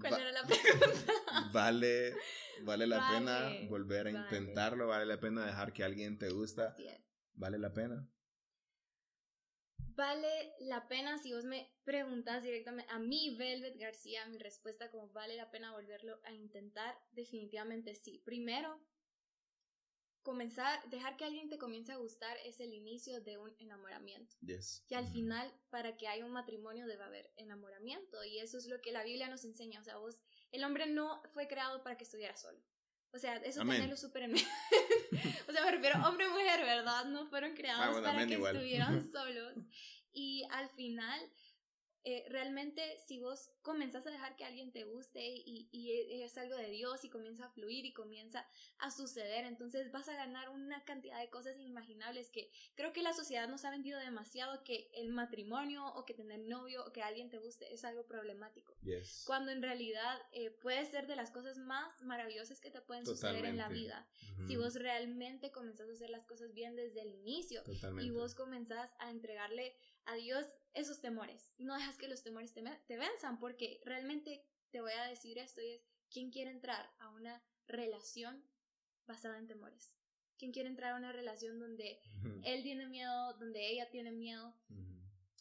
¿Cuál 0.00 0.20
era 0.20 0.32
la 0.32 0.46
pregunta? 0.46 1.12
Vale, 1.52 2.14
vale 2.62 2.86
la 2.86 3.10
pena 3.10 3.50
volver 3.68 4.06
a 4.08 4.10
intentarlo, 4.10 4.86
vale 4.88 5.06
la 5.06 5.20
pena 5.20 5.46
dejar 5.46 5.72
que 5.72 5.84
alguien 5.84 6.18
te 6.18 6.30
gusta. 6.30 6.74
Vale 7.34 7.58
la 7.58 7.72
pena. 7.72 8.08
Vale 9.96 10.54
la 10.60 10.86
pena 10.88 11.16
si 11.18 11.32
vos 11.32 11.44
me 11.44 11.72
preguntas 11.84 12.42
directamente 12.42 12.92
a 12.92 12.98
mí, 12.98 13.34
Velvet 13.38 13.78
García, 13.78 14.26
mi 14.26 14.38
respuesta 14.38 14.90
como 14.90 15.10
vale 15.12 15.36
la 15.36 15.50
pena 15.50 15.72
volverlo 15.72 16.20
a 16.24 16.32
intentar, 16.32 16.94
definitivamente 17.12 17.94
sí. 17.94 18.20
Primero, 18.24 18.78
comenzar, 20.26 20.82
dejar 20.90 21.16
que 21.16 21.24
alguien 21.24 21.48
te 21.48 21.56
comience 21.56 21.92
a 21.92 21.98
gustar 21.98 22.36
es 22.44 22.58
el 22.58 22.74
inicio 22.74 23.20
de 23.20 23.38
un 23.38 23.54
enamoramiento. 23.60 24.34
Yes. 24.40 24.84
Y 24.88 24.94
al 24.94 25.06
final, 25.06 25.48
para 25.70 25.96
que 25.96 26.08
haya 26.08 26.26
un 26.26 26.32
matrimonio 26.32 26.88
debe 26.88 27.04
haber 27.04 27.32
enamoramiento. 27.36 28.24
Y 28.24 28.40
eso 28.40 28.58
es 28.58 28.66
lo 28.66 28.80
que 28.80 28.90
la 28.90 29.04
Biblia 29.04 29.28
nos 29.28 29.44
enseña. 29.44 29.78
O 29.78 29.84
sea, 29.84 29.98
vos, 29.98 30.20
el 30.50 30.64
hombre 30.64 30.88
no 30.88 31.22
fue 31.32 31.46
creado 31.46 31.80
para 31.84 31.96
que 31.96 32.02
estuviera 32.02 32.36
solo. 32.36 32.58
O 33.12 33.20
sea, 33.20 33.36
eso 33.36 33.60
también 33.60 33.88
lo 33.88 33.96
súper 33.96 34.24
en... 34.24 34.34
o 35.48 35.52
sea, 35.52 35.64
me 35.64 35.70
refiero 35.70 35.96
hombre 36.04 36.28
mujer, 36.28 36.60
¿verdad? 36.64 37.04
No 37.04 37.28
fueron 37.28 37.54
creados 37.54 37.96
ah, 37.98 38.02
para 38.02 38.26
que 38.26 38.34
estuvieran 38.34 39.08
solos. 39.08 39.54
Y 40.12 40.42
al 40.50 40.68
final 40.70 41.20
eh, 42.08 42.24
realmente 42.28 43.00
si 43.04 43.18
vos 43.18 43.50
comenzás 43.62 44.06
a 44.06 44.12
dejar 44.12 44.36
que 44.36 44.44
alguien 44.44 44.70
te 44.70 44.84
guste 44.84 45.26
y, 45.26 45.68
y, 45.72 46.22
es 46.22 46.38
algo 46.38 46.54
de 46.54 46.70
Dios 46.70 47.04
y 47.04 47.10
comienza 47.10 47.46
a 47.46 47.50
fluir 47.50 47.84
y 47.84 47.92
comienza 47.92 48.46
a 48.78 48.92
suceder, 48.92 49.44
entonces 49.44 49.90
vas 49.90 50.08
a 50.08 50.14
ganar 50.14 50.50
una 50.50 50.84
cantidad 50.84 51.18
de 51.18 51.28
cosas 51.30 51.58
inimaginables 51.58 52.30
que 52.30 52.48
creo 52.76 52.92
que 52.92 53.02
la 53.02 53.12
sociedad 53.12 53.48
nos 53.48 53.64
ha 53.64 53.70
vendido 53.70 53.98
demasiado 53.98 54.62
que 54.62 54.88
el 54.94 55.08
matrimonio 55.08 55.84
o 55.94 56.04
que 56.04 56.14
tener 56.14 56.38
novio 56.38 56.86
o 56.86 56.92
que 56.92 57.02
alguien 57.02 57.28
te 57.28 57.38
guste 57.38 57.74
es 57.74 57.84
algo 57.84 58.06
problemático. 58.06 58.76
Cuando 59.26 59.50
en 59.50 59.60
realidad 59.60 60.16
eh, 60.30 60.52
puede 60.52 60.84
ser 60.84 61.08
de 61.08 61.16
las 61.16 61.32
cosas 61.32 61.58
más 61.58 62.00
maravillosas 62.02 62.60
que 62.60 62.70
te 62.70 62.80
pueden 62.82 63.04
suceder 63.04 63.44
en 63.46 63.56
la 63.56 63.68
vida. 63.68 64.06
Si 64.46 64.54
vos 64.54 64.76
realmente 64.76 65.50
comenzás 65.50 65.88
a 65.88 65.92
hacer 65.92 66.10
las 66.10 66.24
cosas 66.24 66.54
bien 66.54 66.76
desde 66.76 67.02
el 67.02 67.12
inicio 67.14 67.64
y 68.00 68.10
vos 68.10 68.36
comenzás 68.36 68.94
a 69.00 69.10
entregarle 69.10 69.74
a 70.06 70.14
Dios 70.14 70.46
esos 70.72 71.00
temores. 71.00 71.52
No 71.58 71.74
dejas 71.74 71.96
que 71.96 72.08
los 72.08 72.22
temores 72.22 72.52
te, 72.52 72.62
te 72.86 72.96
venzan, 72.96 73.38
porque 73.38 73.80
realmente 73.84 74.44
te 74.70 74.80
voy 74.80 74.92
a 74.92 75.04
decir 75.04 75.38
esto 75.38 75.60
y 75.62 75.72
es, 75.72 75.82
¿quién 76.10 76.30
quiere 76.30 76.50
entrar 76.50 76.90
a 76.98 77.10
una 77.10 77.42
relación 77.66 78.44
basada 79.06 79.38
en 79.38 79.46
temores? 79.46 79.94
¿Quién 80.38 80.52
quiere 80.52 80.68
entrar 80.68 80.92
a 80.92 80.96
una 80.96 81.12
relación 81.12 81.58
donde 81.58 81.98
él 82.44 82.62
tiene 82.62 82.86
miedo, 82.86 83.32
donde 83.38 83.70
ella 83.70 83.88
tiene 83.88 84.12
miedo? 84.12 84.54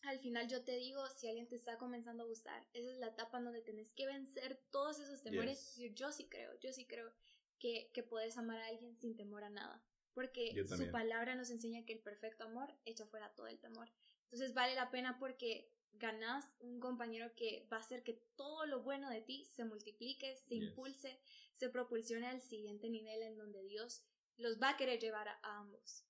Al 0.03 0.19
final 0.19 0.47
yo 0.47 0.63
te 0.63 0.77
digo, 0.77 1.05
si 1.09 1.27
alguien 1.27 1.47
te 1.47 1.55
está 1.55 1.77
comenzando 1.77 2.23
a 2.23 2.27
gustar, 2.27 2.65
esa 2.73 2.91
es 2.91 2.97
la 2.99 3.07
etapa 3.07 3.41
donde 3.41 3.61
tenés 3.61 3.91
que 3.93 4.05
vencer 4.05 4.61
todos 4.71 4.99
esos 4.99 5.21
temores. 5.21 5.75
Yo, 5.95 6.11
sí 6.11 6.29
creo, 6.29 6.57
yo 6.59 6.71
sí 6.71 6.85
creo 6.85 7.11
que, 7.59 7.89
que 7.93 8.03
puedes 8.03 8.37
amar 8.37 8.59
a 8.61 8.67
alguien 8.67 8.95
sin 8.95 9.15
temor 9.17 9.43
a 9.43 9.49
nada. 9.49 9.83
Porque 10.13 10.65
su 10.65 10.89
palabra 10.91 11.35
nos 11.35 11.49
enseña 11.49 11.83
que 11.83 11.91
el 11.91 11.99
perfecto 11.99 12.45
amor 12.45 12.73
echa 12.85 13.05
fuera 13.05 13.33
todo 13.35 13.47
el 13.47 13.59
temor. 13.59 13.89
Entonces 14.25 14.53
vale 14.53 14.75
la 14.75 14.91
pena 14.91 15.17
porque 15.19 15.71
ganas 15.93 16.45
un 16.59 16.79
compañero 16.79 17.33
que 17.35 17.67
va 17.71 17.77
a 17.77 17.79
hacer 17.79 18.03
que 18.03 18.21
todo 18.35 18.65
lo 18.65 18.83
bueno 18.83 19.09
de 19.09 19.21
ti 19.21 19.45
se 19.55 19.65
multiplique, 19.65 20.37
se 20.47 20.55
impulse, 20.55 21.19
se 21.53 21.69
propulsione 21.69 22.27
al 22.27 22.41
siguiente 22.41 22.89
nivel 22.89 23.21
en 23.23 23.37
donde 23.37 23.63
Dios 23.63 24.03
los 24.37 24.59
va 24.61 24.71
a 24.71 24.77
querer 24.77 24.99
llevar 24.99 25.27
a, 25.27 25.39
ambos. 25.43 26.05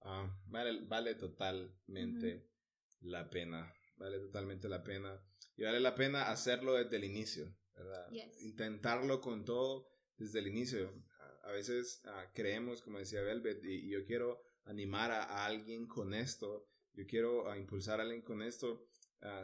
Ah, 0.00 0.36
vale, 0.46 0.80
vale 0.86 1.14
totalmente 1.14 2.48
la 3.00 3.30
pena, 3.30 3.72
vale 3.96 4.18
totalmente 4.18 4.68
la 4.68 4.82
pena. 4.82 5.22
Y 5.56 5.62
vale 5.62 5.80
la 5.80 5.94
pena 5.94 6.30
hacerlo 6.30 6.74
desde 6.74 6.96
el 6.96 7.04
inicio, 7.04 7.54
¿verdad? 7.74 8.10
Intentarlo 8.40 9.20
con 9.20 9.44
todo 9.44 9.88
desde 10.16 10.40
el 10.40 10.48
inicio. 10.48 10.92
A 11.44 11.52
veces 11.52 12.00
ah, 12.06 12.30
creemos, 12.34 12.82
como 12.82 12.98
decía 12.98 13.22
Velvet, 13.22 13.64
y, 13.64 13.88
yo 13.88 14.04
quiero 14.04 14.42
animar 14.64 15.10
a, 15.10 15.44
alguien 15.44 15.86
con 15.86 16.14
esto, 16.14 16.68
yo 16.94 17.06
quiero 17.06 17.50
ah, 17.50 17.58
impulsar 17.58 18.00
a 18.00 18.02
alguien 18.02 18.22
con 18.22 18.42
esto. 18.42 18.86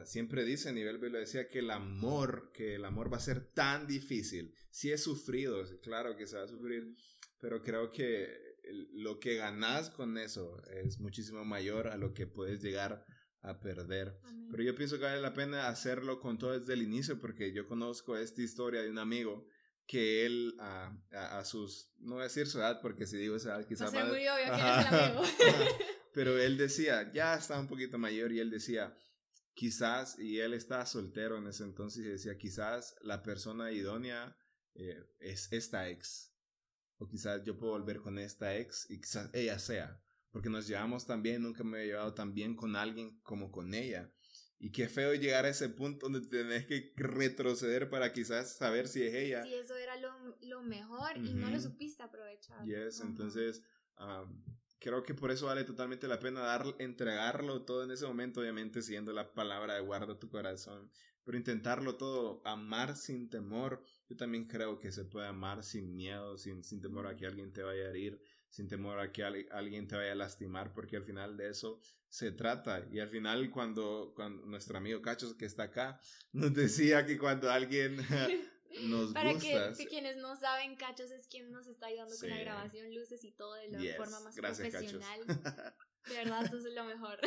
siempre 0.04 0.44
dice, 0.44 0.72
Velvet 0.72 1.12
lo 1.12 1.18
decía, 1.18 1.48
que 1.48 1.60
el 1.60 1.70
amor, 1.70 2.50
que 2.52 2.74
el 2.74 2.84
amor 2.84 3.12
va 3.12 3.18
a 3.18 3.20
ser 3.20 3.52
tan 3.52 3.86
difícil. 3.86 4.54
Si 4.70 4.90
es 4.90 5.02
sufrido, 5.02 5.64
claro 5.82 6.16
que 6.16 6.26
se 6.26 6.36
va 6.36 6.44
a 6.44 6.48
sufrir, 6.48 6.94
pero 7.40 7.62
creo 7.62 7.90
que 7.90 8.48
lo 8.92 9.18
que 9.18 9.36
ganas 9.36 9.90
con 9.90 10.18
eso 10.18 10.62
es 10.66 10.98
muchísimo 11.00 11.44
mayor 11.44 11.88
a 11.88 11.96
lo 11.96 12.12
que 12.12 12.26
puedes 12.26 12.62
llegar 12.62 13.04
a 13.42 13.60
perder. 13.60 14.18
Pero 14.50 14.62
yo 14.62 14.74
pienso 14.74 14.98
que 14.98 15.04
vale 15.04 15.20
la 15.20 15.32
pena 15.32 15.68
hacerlo 15.68 16.20
con 16.20 16.38
todo 16.38 16.58
desde 16.58 16.74
el 16.74 16.82
inicio 16.82 17.20
porque 17.20 17.52
yo 17.52 17.66
conozco 17.66 18.16
esta 18.16 18.42
historia 18.42 18.82
de 18.82 18.90
un 18.90 18.98
amigo 18.98 19.46
que 19.86 20.26
él 20.26 20.54
a, 20.58 20.92
a, 21.12 21.44
sus, 21.44 21.90
no 21.98 22.14
voy 22.14 22.22
a 22.22 22.24
decir 22.24 22.46
su 22.46 22.58
edad 22.58 22.80
porque 22.82 23.06
si 23.06 23.16
digo 23.16 23.36
esa 23.36 23.56
edad 23.56 23.66
quizás... 23.66 23.92
No 23.92 24.06
muy 24.06 24.26
obvio 24.28 24.36
que 24.36 24.42
es 24.44 24.86
el 24.92 24.94
amigo. 24.94 25.22
Pero 26.14 26.38
él 26.38 26.56
decía, 26.56 27.12
ya 27.12 27.34
está 27.34 27.58
un 27.58 27.68
poquito 27.68 27.98
mayor 27.98 28.32
y 28.32 28.40
él 28.40 28.50
decía, 28.50 28.96
quizás, 29.54 30.18
y 30.18 30.40
él 30.40 30.54
estaba 30.54 30.86
soltero 30.86 31.38
en 31.38 31.46
ese 31.48 31.64
entonces 31.64 32.04
y 32.04 32.08
decía, 32.08 32.36
quizás 32.36 32.96
la 33.02 33.22
persona 33.22 33.72
idónea 33.72 34.36
eh, 34.74 35.04
es 35.18 35.52
esta 35.52 35.88
ex 35.88 36.28
o 36.98 37.08
quizás 37.08 37.42
yo 37.44 37.56
puedo 37.56 37.72
volver 37.72 38.00
con 38.00 38.18
esta 38.18 38.56
ex 38.56 38.90
y 38.90 39.00
quizás 39.00 39.30
ella 39.32 39.58
sea, 39.58 40.00
porque 40.30 40.50
nos 40.50 40.66
llevamos 40.66 41.06
tan 41.06 41.22
bien, 41.22 41.42
nunca 41.42 41.64
me 41.64 41.82
he 41.82 41.86
llevado 41.86 42.12
tan 42.14 42.34
bien 42.34 42.54
con 42.54 42.76
alguien 42.76 43.20
como 43.22 43.50
con 43.50 43.72
ella. 43.74 44.12
Y 44.60 44.72
qué 44.72 44.88
feo 44.88 45.14
llegar 45.14 45.44
a 45.44 45.50
ese 45.50 45.68
punto 45.68 46.08
donde 46.08 46.28
tenés 46.28 46.66
que 46.66 46.92
retroceder 46.96 47.88
para 47.88 48.12
quizás 48.12 48.56
saber 48.56 48.88
si 48.88 49.02
es 49.02 49.14
ella. 49.14 49.44
Si 49.44 49.54
eso 49.54 49.76
era 49.76 49.96
lo, 49.96 50.10
lo 50.40 50.62
mejor 50.62 51.16
y 51.16 51.32
no 51.32 51.48
lo 51.48 51.60
supiste 51.60 52.02
aprovechar. 52.02 52.66
Yes, 52.66 53.00
entonces 53.00 53.62
creo 54.78 55.02
que 55.02 55.14
por 55.14 55.30
eso 55.30 55.46
vale 55.46 55.64
totalmente 55.64 56.08
la 56.08 56.18
pena 56.18 56.40
dar, 56.40 56.74
entregarlo 56.78 57.62
todo 57.62 57.84
en 57.84 57.90
ese 57.90 58.06
momento, 58.06 58.40
obviamente 58.40 58.82
siguiendo 58.82 59.12
la 59.12 59.32
palabra 59.34 59.74
de 59.74 59.80
guarda 59.80 60.18
tu 60.18 60.28
corazón, 60.28 60.90
pero 61.24 61.36
intentarlo 61.36 61.96
todo, 61.96 62.40
amar 62.44 62.96
sin 62.96 63.28
temor, 63.28 63.84
yo 64.08 64.16
también 64.16 64.46
creo 64.46 64.78
que 64.78 64.92
se 64.92 65.04
puede 65.04 65.26
amar 65.26 65.62
sin 65.62 65.94
miedo, 65.94 66.38
sin, 66.38 66.64
sin 66.64 66.80
temor 66.80 67.06
a 67.06 67.16
que 67.16 67.26
alguien 67.26 67.52
te 67.52 67.62
vaya 67.62 67.86
a 67.86 67.90
herir, 67.90 68.20
sin 68.48 68.68
temor 68.68 68.98
a 68.98 69.12
que 69.12 69.24
alguien 69.24 69.86
te 69.88 69.96
vaya 69.96 70.12
a 70.12 70.16
lastimar, 70.16 70.72
porque 70.72 70.96
al 70.96 71.04
final 71.04 71.36
de 71.36 71.50
eso 71.50 71.80
se 72.08 72.32
trata. 72.32 72.86
Y 72.90 73.00
al 73.00 73.10
final 73.10 73.50
cuando, 73.50 74.12
cuando 74.14 74.46
nuestro 74.46 74.78
amigo 74.78 75.02
Cachos 75.02 75.34
que 75.34 75.44
está 75.44 75.64
acá 75.64 76.00
nos 76.32 76.54
decía 76.54 77.04
que 77.04 77.18
cuando 77.18 77.50
alguien 77.50 77.98
nos 78.82 79.12
Para 79.12 79.34
que, 79.38 79.86
quienes 79.88 80.16
no 80.16 80.36
saben, 80.36 80.76
Cachos 80.76 81.10
es 81.10 81.26
quien 81.26 81.50
nos 81.50 81.66
está 81.66 81.86
ayudando 81.86 82.14
con 82.18 82.28
la 82.28 82.38
grabación, 82.38 82.94
luces 82.94 83.24
y 83.24 83.32
todo 83.32 83.54
de 83.54 83.68
la 83.68 83.96
forma 83.96 84.20
más 84.20 84.34
profesional. 84.34 85.20
De 86.08 86.14
verdad, 86.14 86.44
eso 86.46 86.56
es 86.56 86.74
lo 86.74 86.84
mejor. 86.84 87.18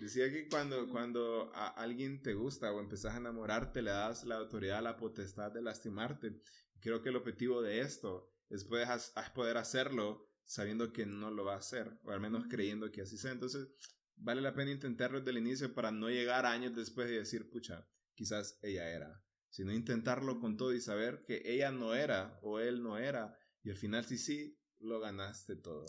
Decía 0.00 0.30
que 0.30 0.48
cuando, 0.48 0.88
cuando 0.88 1.50
a 1.52 1.68
alguien 1.68 2.22
te 2.22 2.34
gusta 2.34 2.72
o 2.72 2.78
empezás 2.78 3.14
a 3.14 3.16
enamorarte, 3.16 3.82
le 3.82 3.90
das 3.90 4.24
la 4.24 4.36
autoridad, 4.36 4.82
la 4.82 4.96
potestad 4.96 5.50
de 5.50 5.62
lastimarte. 5.62 6.40
Creo 6.80 7.02
que 7.02 7.08
el 7.08 7.16
objetivo 7.16 7.62
de 7.62 7.80
esto 7.80 8.30
es 8.50 8.64
poder 8.64 9.56
hacerlo 9.56 10.28
sabiendo 10.44 10.92
que 10.92 11.06
no 11.06 11.30
lo 11.30 11.44
va 11.44 11.54
a 11.54 11.58
hacer, 11.58 11.98
o 12.04 12.12
al 12.12 12.20
menos 12.20 12.46
creyendo 12.48 12.90
que 12.92 13.02
así 13.02 13.18
sea. 13.18 13.32
Entonces, 13.32 13.68
vale 14.14 14.40
la 14.40 14.54
pena 14.54 14.70
intentarlo 14.70 15.18
desde 15.18 15.32
el 15.32 15.38
inicio 15.38 15.74
para 15.74 15.90
no 15.90 16.08
llegar 16.08 16.46
años 16.46 16.74
después 16.74 17.10
y 17.10 17.16
decir, 17.16 17.50
pucha, 17.50 17.88
quizás 18.14 18.58
ella 18.62 18.88
era. 18.88 19.22
Sino 19.56 19.72
intentarlo 19.72 20.38
con 20.38 20.56
todo 20.56 20.74
y 20.74 20.80
saber 20.80 21.24
que 21.24 21.40
ella 21.44 21.70
no 21.70 21.94
era 21.94 22.38
o 22.42 22.60
él 22.60 22.82
no 22.82 22.98
era. 22.98 23.38
Y 23.62 23.70
al 23.70 23.76
final, 23.76 24.04
sí, 24.04 24.18
sí, 24.18 24.58
lo 24.80 25.00
ganaste 25.00 25.56
todo 25.56 25.86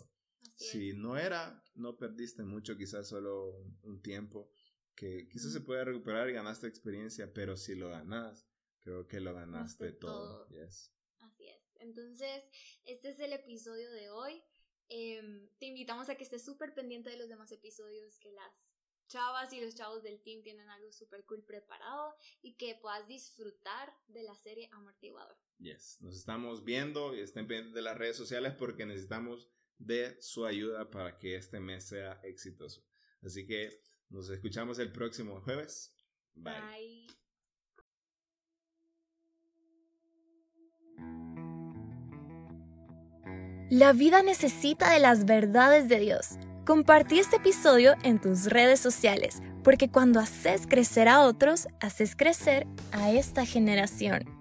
si 0.58 0.94
no 0.94 1.18
era, 1.18 1.64
no 1.76 1.98
perdiste 1.98 2.44
mucho, 2.44 2.78
quizás 2.78 3.08
solo 3.08 3.64
un, 3.84 4.02
tiempo, 4.02 4.50
que 4.96 5.28
quizás 5.30 5.54
se 5.54 5.62
puede 5.62 5.86
recuperar 5.86 6.30
y 6.30 6.34
ganaste 6.34 6.68
experiencia, 6.68 7.32
pero 7.34 7.56
si 7.58 7.76
lo 7.76 7.90
ganas, 7.90 8.48
creo 8.82 9.08
que 9.08 9.20
lo 9.20 9.34
ganaste 9.34 9.92
todo. 9.94 10.48
Así 11.20 11.48
es. 11.48 11.78
Entonces, 11.80 12.50
este 12.86 13.10
es 13.10 13.20
el 13.20 13.34
episodio 13.34 13.92
de 13.92 14.10
hoy. 14.10 14.42
Em, 14.90 15.48
te 15.60 15.68
invitamos 15.68 16.10
a 16.10 16.16
que 16.16 16.24
estés 16.24 16.44
súper 16.44 16.74
pendiente 16.74 17.10
de 17.10 17.18
los 17.18 17.30
demás 17.30 17.52
episodios, 17.52 18.18
que 18.18 18.32
las 18.32 18.68
chavas 19.08 19.52
y 19.54 19.62
los 19.62 19.76
chavos 19.76 20.04
del 20.04 20.22
team 20.22 20.42
tienen 20.44 20.70
algo 20.70 20.92
súper 20.92 21.26
cool 21.26 21.44
preparado 21.44 22.16
y 22.42 22.56
que 22.56 22.76
puedas 22.82 23.08
disfrutar 23.08 23.94
de 24.08 24.24
la 24.24 24.36
serie 24.36 24.70
Amortiguador. 24.72 25.38
Yes, 25.60 25.98
nos 26.02 26.16
estamos 26.16 26.64
viendo 26.64 27.16
y 27.16 27.22
estén 27.22 27.48
pendientes 27.48 27.74
de 27.74 27.82
las 27.82 27.98
redes 27.98 28.16
sociales 28.16 28.54
porque 28.58 28.86
necesitamos 28.86 29.50
de 29.78 30.22
su 30.22 30.46
ayuda 30.46 30.90
para 30.90 31.18
que 31.18 31.36
este 31.36 31.60
mes 31.60 31.88
sea 31.88 32.20
exitoso. 32.24 32.84
Así 33.22 33.46
que 33.46 33.82
nos 34.10 34.30
escuchamos 34.30 34.80
el 34.80 34.92
próximo 34.92 35.42
jueves. 35.42 35.94
Bye. 36.34 37.08
La 43.70 43.92
vida 43.92 44.24
necesita 44.24 44.94
de 44.94 45.00
las 45.00 45.26
verdades 45.26 45.90
de 45.90 46.00
Dios. 46.00 46.38
Compartí 46.68 47.18
este 47.18 47.38
episodio 47.38 47.96
en 48.04 48.20
tus 48.20 48.48
redes 48.48 48.82
sociales, 48.82 49.42
porque 49.64 49.90
cuando 49.90 50.20
haces 50.20 50.68
crecer 50.68 51.08
a 51.08 51.22
otros, 51.22 51.70
haces 51.80 52.14
crecer 52.14 52.68
a 52.92 53.10
esta 53.10 53.46
generación. 53.46 54.37